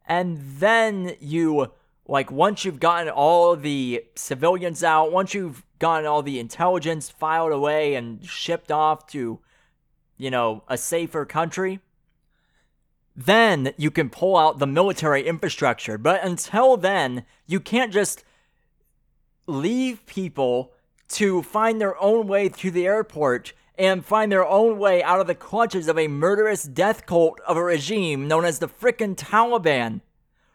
And 0.07 0.39
then 0.59 1.17
you, 1.21 1.73
like, 2.07 2.31
once 2.31 2.65
you've 2.65 2.81
gotten 2.81 3.09
all 3.09 3.57
the 3.57 4.05
civilians 4.15 4.83
out, 4.83 5.13
once 5.13 5.33
you've 5.33 5.65
gotten 5.79 6.07
all 6.07 6.23
the 6.23 6.39
intelligence 6.39 7.11
filed 7.11 7.53
away 7.53 7.95
and 7.95 8.25
shipped 8.25 8.73
off 8.73 9.07
to 9.09 9.41
you 10.17 10.31
know, 10.31 10.63
a 10.69 10.79
safer 10.79 11.25
country, 11.25 11.81
then 13.17 13.73
you 13.77 13.91
can 13.91 14.11
pull 14.11 14.37
out 14.37 14.59
the 14.59 14.67
military 14.67 15.27
infrastructure. 15.27 15.99
But 15.99 16.25
until 16.25 16.77
then, 16.77 17.25
you 17.47 17.61
can't 17.61 17.93
just 17.93 18.25
leave 19.47 20.05
people 20.07 20.73
to 21.15 21.43
find 21.43 21.81
their 21.81 22.01
own 22.01 22.27
way 22.27 22.49
through 22.49 22.73
the 22.73 22.87
airport 22.87 23.53
and 23.77 24.05
find 24.05 24.31
their 24.31 24.47
own 24.47 24.79
way 24.79 25.03
out 25.03 25.21
of 25.21 25.27
the 25.27 25.35
clutches 25.35 25.87
of 25.87 25.99
a 25.99 26.09
murderous 26.09 26.65
death 26.65 27.07
cult 27.07 27.41
of 27.47 27.57
a 27.57 27.63
regime 27.63 28.27
known 28.27 28.45
as 28.45 28.59
the 28.59 28.69
frickin' 28.69 29.15
Taliban. 29.15 30.01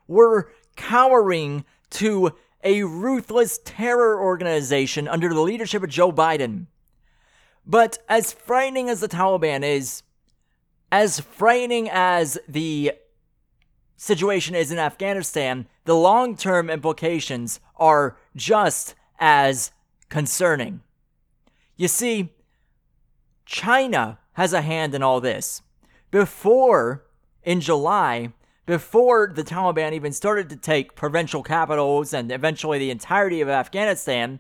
We're 0.08 0.46
cowering 0.76 1.64
to 1.92 2.34
a 2.62 2.84
ruthless 2.84 3.60
terror 3.64 4.22
organization 4.22 5.08
under 5.08 5.34
the 5.34 5.40
leadership 5.40 5.82
of 5.82 5.90
Joe 5.90 6.12
Biden. 6.12 6.66
But 7.66 8.00
as 8.10 8.34
frightening 8.34 8.90
as 8.90 9.00
the 9.00 9.08
Taliban 9.08 9.64
is, 9.64 10.04
as 10.92 11.22
frightening 11.22 11.90
as 11.90 12.38
the 12.50 12.94
situation 13.96 14.56
is 14.56 14.72
in 14.72 14.80
Afghanistan, 14.80 15.68
the 15.86 15.96
long 15.96 16.36
term 16.36 16.70
implications 16.70 17.62
are 17.78 18.18
just 18.36 18.96
as 19.20 19.72
concerning. 20.10 20.82
You 21.78 21.88
see, 21.88 22.34
China 23.46 24.20
has 24.34 24.54
a 24.54 24.62
hand 24.62 24.94
in 24.94 25.02
all 25.02 25.22
this. 25.22 25.62
Before, 26.12 27.06
in 27.44 27.62
July, 27.62 28.34
before 28.66 29.32
the 29.34 29.44
Taliban 29.44 29.94
even 29.94 30.12
started 30.12 30.50
to 30.50 30.56
take 30.56 30.96
provincial 30.96 31.42
capitals 31.42 32.14
and 32.14 32.32
eventually 32.32 32.78
the 32.78 32.92
entirety 32.92 33.42
of 33.42 33.50
Afghanistan, 33.50 34.40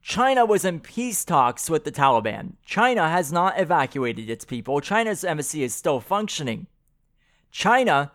China 0.00 0.44
was 0.44 0.64
in 0.64 0.80
peace 0.80 1.24
talks 1.24 1.70
with 1.70 1.84
the 1.84 1.92
Taliban. 1.92 2.54
China 2.64 3.08
has 3.08 3.30
not 3.30 3.58
evacuated 3.58 4.28
its 4.28 4.44
people. 4.44 4.80
China's 4.80 5.24
embassy 5.24 5.62
is 5.62 5.74
still 5.74 6.00
functioning. 6.00 6.66
China 7.50 8.12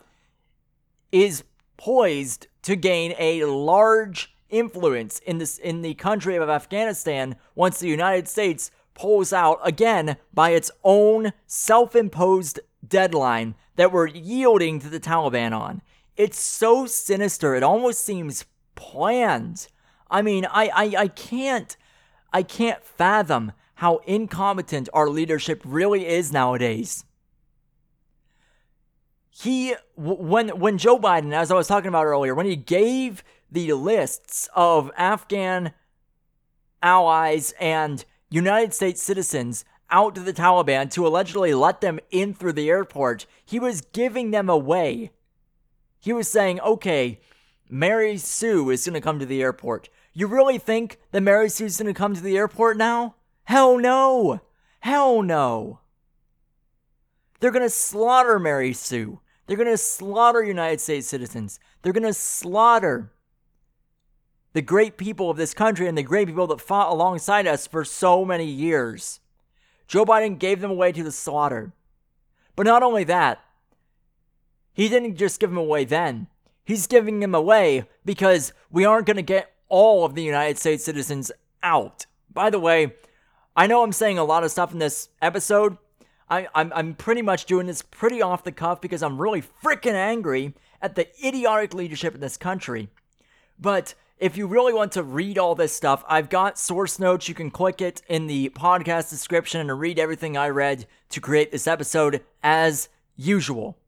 is 1.12 1.44
poised 1.76 2.48
to 2.62 2.76
gain 2.76 3.14
a 3.18 3.44
large 3.44 4.34
influence 4.50 5.18
in 5.20 5.38
this 5.38 5.58
in 5.58 5.82
the 5.82 5.94
country 5.94 6.36
of 6.36 6.48
Afghanistan 6.48 7.36
once 7.54 7.80
the 7.80 7.88
United 7.88 8.28
States 8.28 8.70
pulls 8.94 9.32
out 9.32 9.60
again 9.62 10.16
by 10.34 10.50
its 10.50 10.70
own 10.82 11.32
self-imposed 11.46 12.60
deadline 12.86 13.54
that 13.76 13.92
we're 13.92 14.08
yielding 14.08 14.80
to 14.80 14.88
the 14.88 15.00
Taliban 15.00 15.56
on. 15.56 15.82
It's 16.16 16.38
so 16.38 16.86
sinister. 16.86 17.54
It 17.54 17.62
almost 17.62 18.04
seems 18.04 18.44
planned 18.74 19.68
I 20.10 20.22
mean, 20.22 20.46
I, 20.46 20.68
I, 20.74 20.94
I 21.02 21.08
can't, 21.08 21.76
I 22.32 22.42
can't 22.42 22.82
fathom 22.82 23.52
how 23.74 23.98
incompetent 24.06 24.88
our 24.92 25.08
leadership 25.08 25.62
really 25.64 26.06
is 26.06 26.32
nowadays. 26.32 27.04
He, 29.30 29.74
when, 29.94 30.48
when 30.58 30.78
Joe 30.78 30.98
Biden, 30.98 31.32
as 31.32 31.50
I 31.50 31.54
was 31.54 31.68
talking 31.68 31.88
about 31.88 32.06
earlier, 32.06 32.34
when 32.34 32.46
he 32.46 32.56
gave 32.56 33.22
the 33.50 33.72
lists 33.72 34.48
of 34.54 34.90
Afghan 34.96 35.72
allies 36.82 37.54
and 37.58 38.04
United 38.30 38.74
States 38.74 39.02
citizens 39.02 39.64
out 39.90 40.14
to 40.14 40.20
the 40.20 40.34
Taliban 40.34 40.90
to 40.92 41.06
allegedly 41.06 41.54
let 41.54 41.80
them 41.80 41.98
in 42.10 42.34
through 42.34 42.52
the 42.52 42.68
airport, 42.68 43.26
he 43.44 43.58
was 43.58 43.80
giving 43.80 44.30
them 44.30 44.48
away. 44.48 45.10
He 45.98 46.12
was 46.12 46.30
saying, 46.30 46.60
okay, 46.60 47.20
Mary 47.70 48.18
Sue 48.18 48.68
is 48.70 48.84
going 48.84 48.94
to 48.94 49.00
come 49.00 49.18
to 49.18 49.26
the 49.26 49.42
airport. 49.42 49.88
You 50.18 50.26
really 50.26 50.58
think 50.58 50.98
that 51.12 51.22
Mary 51.22 51.48
Sue's 51.48 51.76
gonna 51.76 51.94
come 51.94 52.12
to 52.12 52.20
the 52.20 52.36
airport 52.36 52.76
now? 52.76 53.14
Hell 53.44 53.78
no! 53.78 54.40
Hell 54.80 55.22
no! 55.22 55.78
They're 57.38 57.52
gonna 57.52 57.70
slaughter 57.70 58.40
Mary 58.40 58.72
Sue. 58.72 59.20
They're 59.46 59.56
gonna 59.56 59.76
slaughter 59.76 60.42
United 60.42 60.80
States 60.80 61.06
citizens. 61.06 61.60
They're 61.82 61.92
gonna 61.92 62.12
slaughter 62.12 63.12
the 64.58 64.62
great 64.62 64.96
people 64.96 65.30
of 65.30 65.36
this 65.36 65.54
country 65.54 65.86
and 65.86 65.96
the 65.96 66.02
great 66.02 66.26
people 66.26 66.48
that 66.48 66.60
fought 66.60 66.90
alongside 66.90 67.46
us 67.46 67.68
for 67.68 67.84
so 67.84 68.24
many 68.24 68.44
years. 68.44 69.20
Joe 69.86 70.04
Biden 70.04 70.36
gave 70.36 70.60
them 70.60 70.72
away 70.72 70.90
to 70.90 71.04
the 71.04 71.12
slaughter. 71.12 71.72
But 72.56 72.66
not 72.66 72.82
only 72.82 73.04
that, 73.04 73.40
he 74.72 74.88
didn't 74.88 75.14
just 75.14 75.38
give 75.38 75.50
them 75.50 75.58
away 75.58 75.84
then. 75.84 76.26
He's 76.64 76.88
giving 76.88 77.20
them 77.20 77.36
away 77.36 77.84
because 78.04 78.52
we 78.68 78.84
aren't 78.84 79.06
going 79.06 79.16
to 79.18 79.22
get 79.22 79.52
all 79.68 80.04
of 80.04 80.16
the 80.16 80.24
United 80.24 80.58
States 80.58 80.84
citizens 80.84 81.30
out. 81.62 82.06
By 82.28 82.50
the 82.50 82.58
way, 82.58 82.94
I 83.54 83.68
know 83.68 83.84
I'm 83.84 83.92
saying 83.92 84.18
a 84.18 84.24
lot 84.24 84.42
of 84.42 84.50
stuff 84.50 84.72
in 84.72 84.80
this 84.80 85.08
episode. 85.22 85.76
I, 86.28 86.40
am 86.40 86.48
I'm, 86.56 86.72
I'm 86.74 86.94
pretty 86.94 87.22
much 87.22 87.44
doing 87.44 87.68
this 87.68 87.82
pretty 87.82 88.20
off 88.20 88.42
the 88.42 88.50
cuff 88.50 88.80
because 88.80 89.04
I'm 89.04 89.22
really 89.22 89.44
freaking 89.62 89.94
angry 89.94 90.54
at 90.82 90.96
the 90.96 91.06
idiotic 91.24 91.74
leadership 91.74 92.16
in 92.16 92.20
this 92.20 92.36
country. 92.36 92.88
But 93.56 93.94
if 94.18 94.36
you 94.36 94.46
really 94.46 94.72
want 94.72 94.92
to 94.92 95.02
read 95.02 95.38
all 95.38 95.54
this 95.54 95.74
stuff, 95.74 96.04
I've 96.08 96.28
got 96.28 96.58
source 96.58 96.98
notes. 96.98 97.28
You 97.28 97.34
can 97.34 97.50
click 97.50 97.80
it 97.80 98.02
in 98.08 98.26
the 98.26 98.50
podcast 98.50 99.10
description 99.10 99.60
and 99.60 99.78
read 99.78 99.98
everything 99.98 100.36
I 100.36 100.48
read 100.48 100.86
to 101.10 101.20
create 101.20 101.52
this 101.52 101.66
episode 101.66 102.22
as 102.42 102.88
usual. 103.16 103.78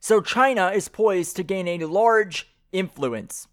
So, 0.00 0.20
China 0.20 0.68
is 0.68 0.88
poised 0.88 1.36
to 1.36 1.42
gain 1.42 1.68
a 1.68 1.84
large 1.84 2.48
influence. 2.72 3.48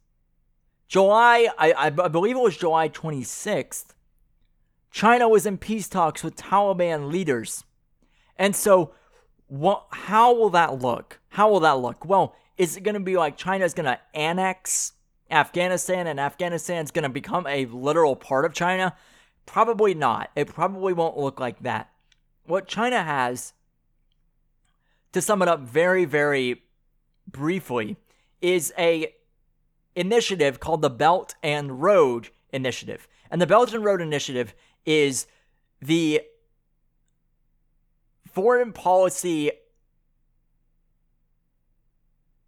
July, 0.87 1.49
I, 1.57 1.73
I, 1.73 1.89
believe 1.89 2.35
it 2.35 2.41
was 2.41 2.55
July 2.55 2.87
26th, 2.87 3.95
China 4.91 5.27
was 5.27 5.47
in 5.47 5.57
peace 5.57 5.89
talks 5.89 6.23
with 6.23 6.35
Taliban 6.35 7.11
leaders. 7.11 7.63
And 8.37 8.55
so, 8.55 8.93
what, 9.47 9.87
how 9.89 10.33
will 10.33 10.51
that 10.51 10.81
look? 10.81 11.19
How 11.29 11.49
will 11.49 11.61
that 11.61 11.79
look? 11.79 12.05
Well, 12.05 12.35
is 12.63 12.77
it 12.77 12.83
going 12.83 12.93
to 12.93 13.01
be 13.01 13.17
like 13.17 13.35
China's 13.35 13.73
going 13.73 13.87
to 13.87 13.99
annex 14.13 14.93
Afghanistan 15.29 16.07
and 16.07 16.17
Afghanistan's 16.17 16.91
going 16.91 17.03
to 17.03 17.09
become 17.09 17.45
a 17.45 17.65
literal 17.65 18.15
part 18.15 18.45
of 18.45 18.53
China? 18.53 18.95
Probably 19.45 19.93
not. 19.93 20.31
It 20.33 20.47
probably 20.47 20.93
won't 20.93 21.17
look 21.17 21.41
like 21.41 21.59
that. 21.63 21.91
What 22.45 22.65
China 22.65 23.03
has, 23.03 23.51
to 25.11 25.21
sum 25.21 25.41
it 25.41 25.49
up 25.49 25.59
very, 25.59 26.05
very 26.05 26.63
briefly, 27.27 27.97
is 28.41 28.73
a 28.77 29.13
initiative 29.93 30.61
called 30.61 30.81
the 30.81 30.89
Belt 30.89 31.35
and 31.43 31.81
Road 31.81 32.29
Initiative. 32.53 33.09
And 33.29 33.41
the 33.41 33.47
Belt 33.47 33.73
and 33.73 33.83
Road 33.83 33.99
Initiative 33.99 34.53
is 34.85 35.27
the 35.81 36.21
foreign 38.25 38.71
policy 38.71 39.51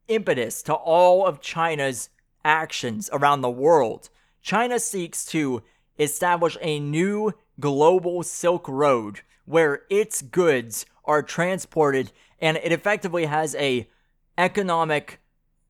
impetus 0.07 0.61
to 0.63 0.73
all 0.73 1.25
of 1.25 1.41
China's 1.41 2.09
actions 2.43 3.09
around 3.11 3.41
the 3.41 3.49
world. 3.49 4.09
China 4.41 4.79
seeks 4.79 5.25
to 5.25 5.63
establish 5.97 6.57
a 6.61 6.79
new 6.79 7.33
global 7.59 8.21
Silk 8.23 8.67
Road 8.67 9.21
where 9.45 9.83
its 9.89 10.21
goods 10.21 10.85
are 11.05 11.23
transported 11.23 12.11
and 12.39 12.57
it 12.57 12.71
effectively 12.71 13.25
has 13.25 13.55
a 13.55 13.89
economic 14.37 15.19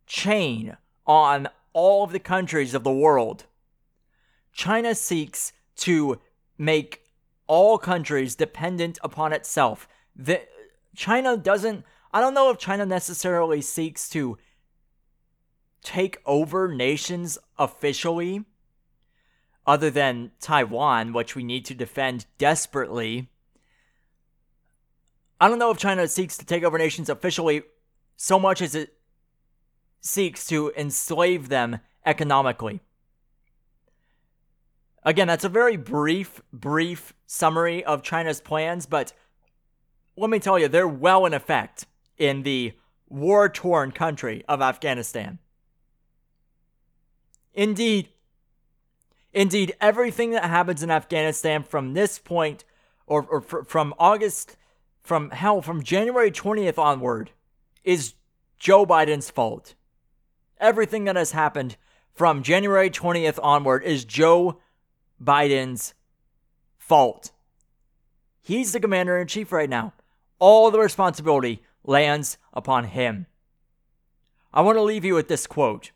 chain 0.07 0.75
on 1.05 1.47
all 1.73 2.03
of 2.03 2.11
the 2.11 2.19
countries 2.19 2.73
of 2.73 2.83
the 2.83 2.91
world. 2.91 3.45
China 4.53 4.95
seeks 4.95 5.53
to 5.75 6.19
make 6.57 7.01
all 7.47 7.77
countries 7.77 8.35
dependent 8.35 8.97
upon 9.03 9.33
itself. 9.33 9.87
The, 10.15 10.41
China 10.95 11.37
doesn't 11.37 11.83
I 12.15 12.21
don't 12.21 12.33
know 12.33 12.49
if 12.49 12.57
China 12.57 12.85
necessarily 12.85 13.59
seeks 13.59 14.07
to 14.11 14.37
take 15.83 16.21
over 16.25 16.73
nations 16.73 17.37
officially, 17.59 18.45
other 19.67 19.89
than 19.89 20.31
Taiwan, 20.39 21.11
which 21.11 21.35
we 21.35 21.43
need 21.43 21.65
to 21.65 21.73
defend 21.73 22.25
desperately. 22.37 23.27
I 25.41 25.49
don't 25.49 25.59
know 25.59 25.71
if 25.71 25.77
China 25.77 26.07
seeks 26.07 26.37
to 26.37 26.45
take 26.45 26.63
over 26.63 26.77
nations 26.77 27.09
officially 27.09 27.63
so 28.15 28.39
much 28.39 28.61
as 28.61 28.75
it 28.75 28.93
seeks 29.99 30.47
to 30.47 30.71
enslave 30.77 31.49
them 31.49 31.79
economically. 32.05 32.79
Again, 35.03 35.27
that's 35.27 35.43
a 35.43 35.49
very 35.49 35.75
brief, 35.75 36.41
brief 36.53 37.13
summary 37.27 37.83
of 37.83 38.03
China's 38.03 38.39
plans, 38.39 38.85
but 38.85 39.11
let 40.15 40.29
me 40.29 40.39
tell 40.39 40.57
you, 40.57 40.69
they're 40.69 40.87
well 40.87 41.25
in 41.25 41.33
effect 41.33 41.87
in 42.17 42.43
the 42.43 42.73
war 43.09 43.49
torn 43.49 43.91
country 43.91 44.43
of 44.47 44.61
Afghanistan. 44.61 45.39
Indeed, 47.53 48.09
indeed, 49.31 49.75
everything 49.79 50.31
that 50.31 50.43
happens 50.43 50.83
in 50.83 50.91
Afghanistan 50.91 51.63
from 51.63 51.93
this 51.93 52.19
point, 52.19 52.65
or, 53.07 53.25
or 53.29 53.41
fr- 53.41 53.63
from 53.63 53.93
August, 53.97 54.57
from 55.01 55.29
hell, 55.31 55.61
from 55.61 55.83
January 55.83 56.31
20th 56.31 56.77
onward, 56.77 57.31
is 57.83 58.13
Joe 58.59 58.85
Biden's 58.85 59.29
fault. 59.29 59.75
Everything 60.59 61.05
that 61.05 61.15
has 61.15 61.31
happened 61.31 61.77
from 62.13 62.43
January 62.43 62.89
20th 62.89 63.39
onward 63.41 63.83
is 63.83 64.05
Joe 64.05 64.59
Biden's 65.23 65.93
fault. 66.77 67.31
He's 68.41 68.73
the 68.73 68.79
commander 68.79 69.17
in 69.17 69.27
chief 69.27 69.51
right 69.51 69.69
now. 69.69 69.93
All 70.39 70.71
the 70.71 70.79
responsibility 70.79 71.61
lands 71.87 72.37
upon 72.53 72.85
him. 72.85 73.27
I 74.53 74.61
want 74.61 74.77
to 74.77 74.81
leave 74.81 75.05
you 75.05 75.15
with 75.15 75.27
this 75.27 75.47
quote 75.47 75.91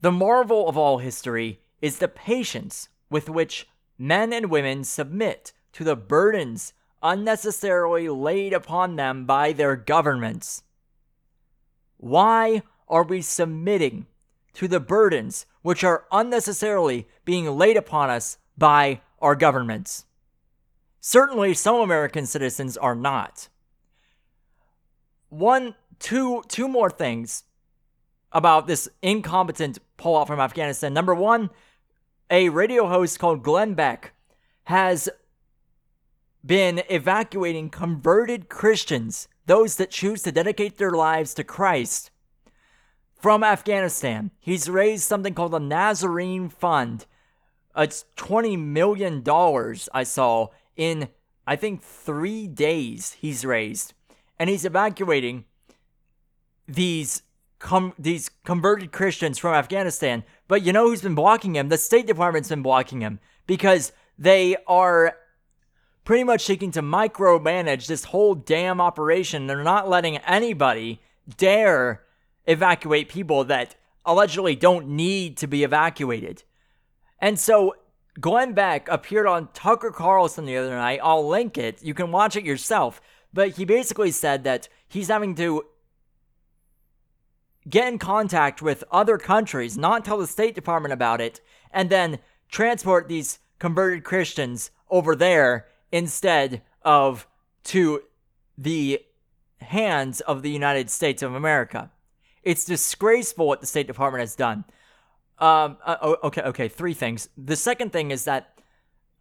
The 0.00 0.12
marvel 0.12 0.68
of 0.68 0.76
all 0.76 0.98
history 0.98 1.60
is 1.80 1.98
the 1.98 2.08
patience 2.08 2.88
with 3.10 3.28
which 3.28 3.66
men 3.98 4.32
and 4.32 4.50
women 4.50 4.84
submit 4.84 5.52
to 5.72 5.84
the 5.84 5.96
burdens 5.96 6.72
unnecessarily 7.02 8.08
laid 8.08 8.52
upon 8.52 8.96
them 8.96 9.24
by 9.24 9.52
their 9.52 9.74
governments. 9.74 10.62
Why 11.96 12.62
are 12.88 13.02
we 13.02 13.22
submitting 13.22 14.06
to 14.54 14.68
the 14.68 14.80
burdens 14.80 15.46
which 15.62 15.82
are 15.82 16.04
unnecessarily 16.12 17.08
being 17.24 17.46
laid 17.46 17.76
upon 17.76 18.10
us 18.10 18.38
by 18.56 19.00
our 19.20 19.34
governments? 19.34 20.04
Certainly, 21.00 21.54
some 21.54 21.76
American 21.76 22.26
citizens 22.26 22.76
are 22.76 22.94
not 22.94 23.48
one, 25.32 25.74
two, 25.98 26.42
two 26.48 26.68
more 26.68 26.90
things 26.90 27.44
about 28.32 28.66
this 28.66 28.88
incompetent 29.00 29.78
pullout 29.98 30.26
from 30.26 30.40
Afghanistan. 30.40 30.92
Number 30.92 31.14
one, 31.14 31.50
a 32.30 32.50
radio 32.50 32.86
host 32.86 33.18
called 33.18 33.42
Glenn 33.42 33.74
Beck 33.74 34.12
has 34.64 35.08
been 36.44 36.82
evacuating 36.90 37.70
converted 37.70 38.48
Christians, 38.48 39.28
those 39.46 39.76
that 39.76 39.90
choose 39.90 40.22
to 40.22 40.32
dedicate 40.32 40.76
their 40.76 40.90
lives 40.90 41.34
to 41.34 41.44
Christ, 41.44 42.10
from 43.18 43.42
Afghanistan. 43.42 44.32
He's 44.38 44.68
raised 44.68 45.04
something 45.04 45.34
called 45.34 45.52
the 45.52 45.60
Nazarene 45.60 46.48
Fund. 46.48 47.06
It's 47.76 48.04
$20 48.16 48.58
million, 48.58 49.22
I 49.94 50.02
saw, 50.02 50.48
in 50.76 51.08
I 51.46 51.56
think 51.56 51.82
three 51.82 52.46
days 52.46 53.14
he's 53.14 53.44
raised 53.44 53.94
and 54.38 54.50
he's 54.50 54.64
evacuating 54.64 55.44
these 56.66 57.22
com- 57.58 57.94
these 57.98 58.30
converted 58.44 58.92
Christians 58.92 59.38
from 59.38 59.54
Afghanistan. 59.54 60.24
But 60.48 60.62
you 60.62 60.72
know 60.72 60.88
who's 60.88 61.02
been 61.02 61.14
blocking 61.14 61.56
him? 61.56 61.68
The 61.68 61.78
State 61.78 62.06
Department's 62.06 62.48
been 62.48 62.62
blocking 62.62 63.00
him 63.00 63.20
because 63.46 63.92
they 64.18 64.56
are 64.66 65.16
pretty 66.04 66.24
much 66.24 66.44
seeking 66.44 66.70
to 66.72 66.82
micromanage 66.82 67.86
this 67.86 68.04
whole 68.04 68.34
damn 68.34 68.80
operation. 68.80 69.46
They're 69.46 69.62
not 69.62 69.88
letting 69.88 70.18
anybody 70.18 71.00
dare 71.36 72.02
evacuate 72.46 73.08
people 73.08 73.44
that 73.44 73.76
allegedly 74.04 74.56
don't 74.56 74.88
need 74.88 75.36
to 75.38 75.46
be 75.46 75.62
evacuated. 75.62 76.42
And 77.20 77.38
so 77.38 77.76
Glenn 78.20 78.52
Beck 78.52 78.88
appeared 78.88 79.26
on 79.26 79.48
Tucker 79.54 79.90
Carlson 79.90 80.44
the 80.44 80.56
other 80.56 80.76
night. 80.76 81.00
I'll 81.02 81.26
link 81.26 81.56
it. 81.56 81.82
You 81.82 81.94
can 81.94 82.10
watch 82.10 82.36
it 82.36 82.44
yourself. 82.44 83.00
But 83.32 83.50
he 83.52 83.64
basically 83.64 84.10
said 84.10 84.44
that 84.44 84.68
he's 84.88 85.08
having 85.08 85.34
to 85.36 85.64
get 87.68 87.88
in 87.88 87.98
contact 87.98 88.60
with 88.60 88.84
other 88.90 89.18
countries, 89.18 89.78
not 89.78 90.04
tell 90.04 90.18
the 90.18 90.26
State 90.26 90.54
Department 90.54 90.92
about 90.92 91.20
it, 91.20 91.40
and 91.70 91.90
then 91.90 92.18
transport 92.50 93.08
these 93.08 93.38
converted 93.58 94.04
Christians 94.04 94.70
over 94.90 95.14
there 95.14 95.66
instead 95.90 96.62
of 96.82 97.26
to 97.64 98.02
the 98.58 99.00
hands 99.60 100.20
of 100.20 100.42
the 100.42 100.50
United 100.50 100.90
States 100.90 101.22
of 101.22 101.34
America. 101.34 101.90
It's 102.42 102.64
disgraceful 102.64 103.46
what 103.46 103.60
the 103.60 103.66
State 103.66 103.86
Department 103.86 104.20
has 104.20 104.34
done. 104.34 104.64
Um, 105.38 105.78
uh, 105.84 106.16
okay, 106.24 106.42
okay, 106.42 106.68
three 106.68 106.94
things. 106.94 107.28
The 107.36 107.56
second 107.56 107.92
thing 107.92 108.10
is 108.10 108.24
that 108.24 108.58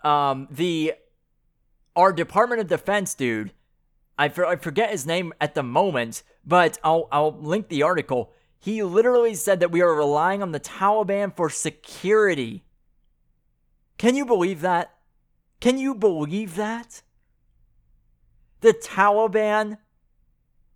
um, 0.03 0.47
the 0.51 0.93
our 1.95 2.13
Department 2.13 2.61
of 2.61 2.67
Defense 2.67 3.13
dude, 3.13 3.51
I, 4.21 4.29
for, 4.29 4.45
I 4.45 4.55
forget 4.55 4.91
his 4.91 5.07
name 5.07 5.33
at 5.41 5.55
the 5.55 5.63
moment, 5.63 6.21
but 6.45 6.77
I'll 6.83 7.07
I'll 7.11 7.31
link 7.31 7.69
the 7.69 7.81
article. 7.81 8.31
He 8.59 8.83
literally 8.83 9.33
said 9.33 9.59
that 9.61 9.71
we 9.71 9.81
are 9.81 9.95
relying 9.95 10.43
on 10.43 10.51
the 10.51 10.59
Taliban 10.59 11.35
for 11.35 11.49
security. 11.49 12.63
Can 13.97 14.15
you 14.15 14.23
believe 14.23 14.61
that? 14.61 14.93
Can 15.59 15.79
you 15.79 15.95
believe 15.95 16.55
that? 16.55 17.01
The 18.59 18.73
Taliban 18.73 19.79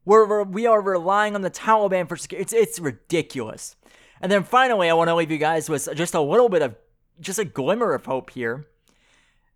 we're, 0.05 0.41
we 0.43 0.65
are 0.65 0.81
relying 0.81 1.36
on 1.36 1.41
the 1.41 1.51
Taliban 1.51 2.10
for 2.10 2.17
security. 2.17 2.41
It's, 2.41 2.53
it's 2.53 2.79
ridiculous. 2.79 3.75
And 4.21 4.31
then 4.31 4.43
finally, 4.43 4.89
I 4.89 4.93
want 4.93 5.10
to 5.10 5.15
leave 5.15 5.29
you 5.29 5.38
guys 5.38 5.69
with 5.69 5.88
just 5.93 6.15
a 6.15 6.21
little 6.21 6.49
bit 6.49 6.63
of, 6.63 6.75
just 7.19 7.38
a 7.38 7.45
glimmer 7.45 7.93
of 7.93 8.05
hope 8.05 8.31
here. 8.31 8.65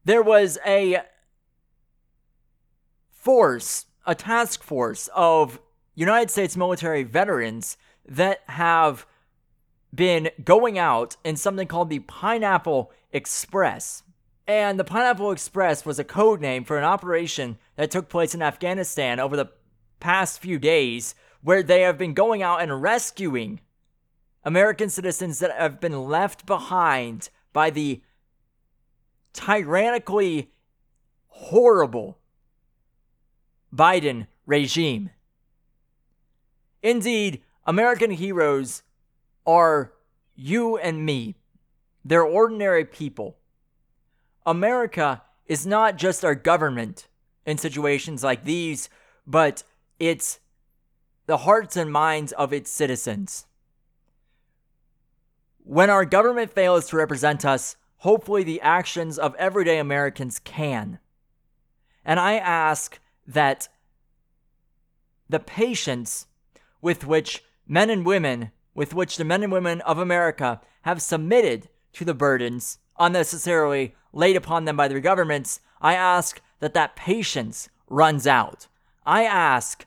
There 0.06 0.22
was 0.22 0.60
a 0.64 1.00
force, 3.20 3.86
a 4.06 4.16
task 4.16 4.64
force 4.64 5.10
of 5.14 5.60
United 5.94 6.32
States 6.32 6.56
military 6.56 7.04
veterans 7.04 7.78
that 8.08 8.42
have 8.48 9.06
been 9.94 10.30
going 10.44 10.78
out 10.78 11.18
in 11.24 11.36
something 11.36 11.68
called 11.68 11.90
the 11.90 12.00
Pineapple 12.00 12.92
Express. 13.12 14.04
And 14.48 14.80
the 14.80 14.86
Pineapple 14.86 15.32
Express 15.32 15.86
was 15.86 16.00
a 16.00 16.04
code 16.04 16.40
name 16.40 16.64
for 16.64 16.78
an 16.78 16.84
operation 16.86 17.58
that 17.76 17.92
took 17.92 18.08
place 18.08 18.34
in 18.34 18.42
Afghanistan 18.42 19.20
over 19.20 19.36
the 19.36 19.50
past 20.00 20.40
few 20.40 20.58
days 20.58 21.14
where 21.42 21.62
they 21.62 21.82
have 21.82 21.98
been 21.98 22.14
going 22.14 22.42
out 22.42 22.62
and 22.62 22.82
rescuing 22.82 23.60
American 24.46 24.90
citizens 24.90 25.40
that 25.40 25.52
have 25.52 25.82
been 25.82 26.08
left 26.08 26.46
behind 26.46 27.30
by 27.52 27.70
the 27.70 28.02
tyrannically 29.34 30.52
horrible 31.28 32.18
Biden 33.74 34.28
regime. 34.46 35.12
Indeed, 36.82 37.42
American 37.66 38.12
heroes 38.12 38.84
are 39.46 39.94
you 40.36 40.78
and 40.78 41.06
me. 41.06 41.36
They're 42.04 42.24
ordinary 42.24 42.86
people. 42.86 43.38
America 44.46 45.22
is 45.46 45.66
not 45.66 45.98
just 45.98 46.24
our 46.24 46.36
government 46.36 47.08
in 47.46 47.58
situations 47.58 48.24
like 48.24 48.46
these, 48.46 48.90
but 49.28 49.64
it's 50.00 50.40
the 51.26 51.38
hearts 51.38 51.76
and 51.76 51.92
minds 51.92 52.32
of 52.32 52.54
its 52.54 52.72
citizens. 52.72 53.46
When 55.64 55.90
our 55.90 56.06
government 56.06 56.52
fails 56.54 56.88
to 56.90 56.98
represent 56.98 57.46
us, 57.46 57.76
hopefully 57.98 58.44
the 58.44 58.62
actions 58.62 59.20
of 59.20 59.36
everyday 59.36 59.78
Americans 59.78 60.40
can. 60.40 61.00
And 62.04 62.20
I 62.20 62.38
ask 62.38 63.00
that 63.30 63.70
the 65.30 65.40
patience 65.40 66.26
with 66.82 67.06
which 67.06 67.44
men 67.68 67.90
and 67.90 68.06
women, 68.06 68.52
with 68.74 68.94
which 68.94 69.18
the 69.18 69.24
men 69.24 69.44
and 69.44 69.52
women 69.52 69.82
of 69.82 70.00
America 70.00 70.60
have 70.82 71.02
submitted 71.02 71.70
to 71.94 72.04
the 72.04 72.14
burdens 72.14 72.80
unnecessarily 73.00 73.96
laid 74.12 74.36
upon 74.36 74.66
them 74.66 74.76
by 74.76 74.88
their 74.88 75.00
governments, 75.00 75.62
I 75.80 75.94
ask 75.94 76.42
that 76.60 76.74
that 76.74 76.96
patience 76.96 77.70
runs 77.88 78.26
out. 78.26 78.68
I 79.06 79.24
ask 79.24 79.86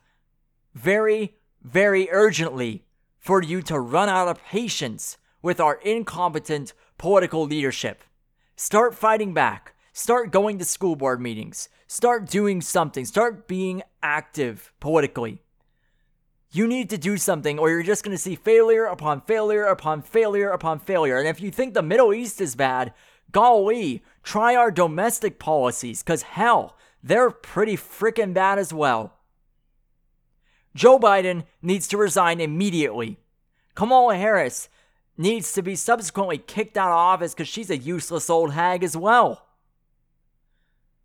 very, 0.74 1.34
very 1.62 2.08
urgently 2.10 2.84
for 3.18 3.42
you 3.42 3.60
to 3.62 3.78
run 3.78 4.08
out 4.08 4.28
of 4.28 4.42
patience 4.44 5.18
with 5.42 5.60
our 5.60 5.74
incompetent 5.82 6.72
political 6.96 7.44
leadership. 7.44 8.04
Start 8.56 8.94
fighting 8.94 9.34
back. 9.34 9.74
Start 9.92 10.30
going 10.30 10.58
to 10.58 10.64
school 10.64 10.96
board 10.96 11.20
meetings. 11.20 11.68
Start 11.92 12.24
doing 12.24 12.62
something. 12.62 13.04
Start 13.04 13.46
being 13.46 13.82
active 14.02 14.72
politically. 14.80 15.42
You 16.50 16.66
need 16.66 16.88
to 16.88 16.96
do 16.96 17.18
something, 17.18 17.58
or 17.58 17.68
you're 17.68 17.82
just 17.82 18.02
going 18.02 18.16
to 18.16 18.22
see 18.22 18.34
failure 18.34 18.86
upon 18.86 19.20
failure 19.20 19.64
upon 19.64 20.00
failure 20.00 20.48
upon 20.48 20.78
failure. 20.78 21.18
And 21.18 21.28
if 21.28 21.42
you 21.42 21.50
think 21.50 21.74
the 21.74 21.82
Middle 21.82 22.14
East 22.14 22.40
is 22.40 22.56
bad, 22.56 22.94
golly, 23.30 24.02
try 24.22 24.56
our 24.56 24.70
domestic 24.70 25.38
policies, 25.38 26.02
because 26.02 26.22
hell, 26.22 26.78
they're 27.02 27.30
pretty 27.30 27.76
freaking 27.76 28.32
bad 28.32 28.58
as 28.58 28.72
well. 28.72 29.18
Joe 30.74 30.98
Biden 30.98 31.44
needs 31.60 31.86
to 31.88 31.98
resign 31.98 32.40
immediately. 32.40 33.18
Kamala 33.74 34.16
Harris 34.16 34.70
needs 35.18 35.52
to 35.52 35.62
be 35.62 35.76
subsequently 35.76 36.38
kicked 36.38 36.78
out 36.78 36.90
of 36.90 36.96
office 36.96 37.34
because 37.34 37.48
she's 37.48 37.68
a 37.68 37.76
useless 37.76 38.30
old 38.30 38.54
hag 38.54 38.82
as 38.82 38.96
well. 38.96 39.46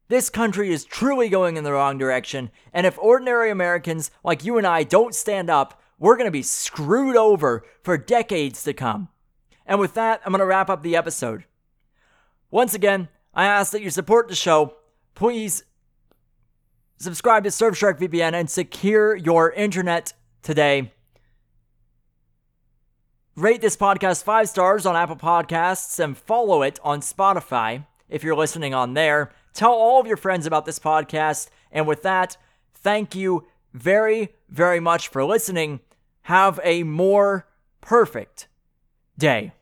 This 0.10 0.30
country 0.30 0.72
is 0.72 0.86
truly 0.86 1.28
going 1.28 1.58
in 1.58 1.63
the 1.63 1.74
wrong 1.74 1.98
direction, 1.98 2.50
and 2.72 2.86
if 2.86 2.98
ordinary 2.98 3.52
Americans 3.52 4.10
like 4.24 4.46
you 4.46 4.58
and 4.58 4.65
I 4.65 4.84
don't 4.84 5.13
stand 5.13 5.50
up, 5.50 5.82
we're 6.00 6.15
going 6.15 6.28
to 6.28 6.32
be 6.32 6.43
screwed 6.43 7.17
over 7.17 7.65
for 7.84 7.98
decades 7.98 8.63
to 8.63 8.74
come. 8.74 9.10
And 9.65 9.80
with 9.80 9.96
that, 9.96 10.22
I'm 10.26 10.32
going 10.32 10.39
to 10.39 10.46
wrap 10.46 10.70
up 10.70 10.82
the 10.82 10.96
episode. 10.96 11.43
Once 12.50 12.74
again, 12.74 13.10
I 13.34 13.46
ask 13.46 13.72
that 13.74 13.82
you 13.82 13.89
support 13.89 14.30
the 14.30 14.36
show. 14.36 14.76
Please 15.13 15.63
subscribe 16.98 17.43
to 17.43 17.50
Surfshark 17.50 18.00
VPN 18.00 18.34
and 18.34 18.50
secure 18.50 19.15
your 19.15 19.52
internet 19.52 20.13
today. 20.41 20.93
Rate 23.36 23.62
this 23.62 23.78
podcast 23.78 24.24
five 24.24 24.50
stars 24.50 24.86
on 24.86 24.96
Apple 24.96 25.17
Podcasts 25.17 26.00
and 26.00 26.17
follow 26.17 26.63
it 26.63 26.80
on 26.84 27.02
Spotify 27.02 27.86
if 28.10 28.24
you're 28.24 28.36
listening 28.36 28.74
on 28.74 28.93
there. 28.93 29.32
Tell 29.58 29.74
all 29.74 30.00
of 30.00 30.06
your 30.06 30.17
friends 30.17 30.46
about 30.46 30.65
this 30.67 30.78
podcast. 30.78 31.50
And 31.72 31.88
with 31.88 32.04
that, 32.04 32.38
thank 32.76 33.15
you 33.15 33.48
very, 33.74 34.36
very 34.50 34.80
much 34.80 35.08
for 35.08 35.26
listening. 35.26 35.80
Have 36.22 36.60
a 36.63 36.84
more 36.84 37.48
perfect 37.82 38.48
day. 39.17 39.54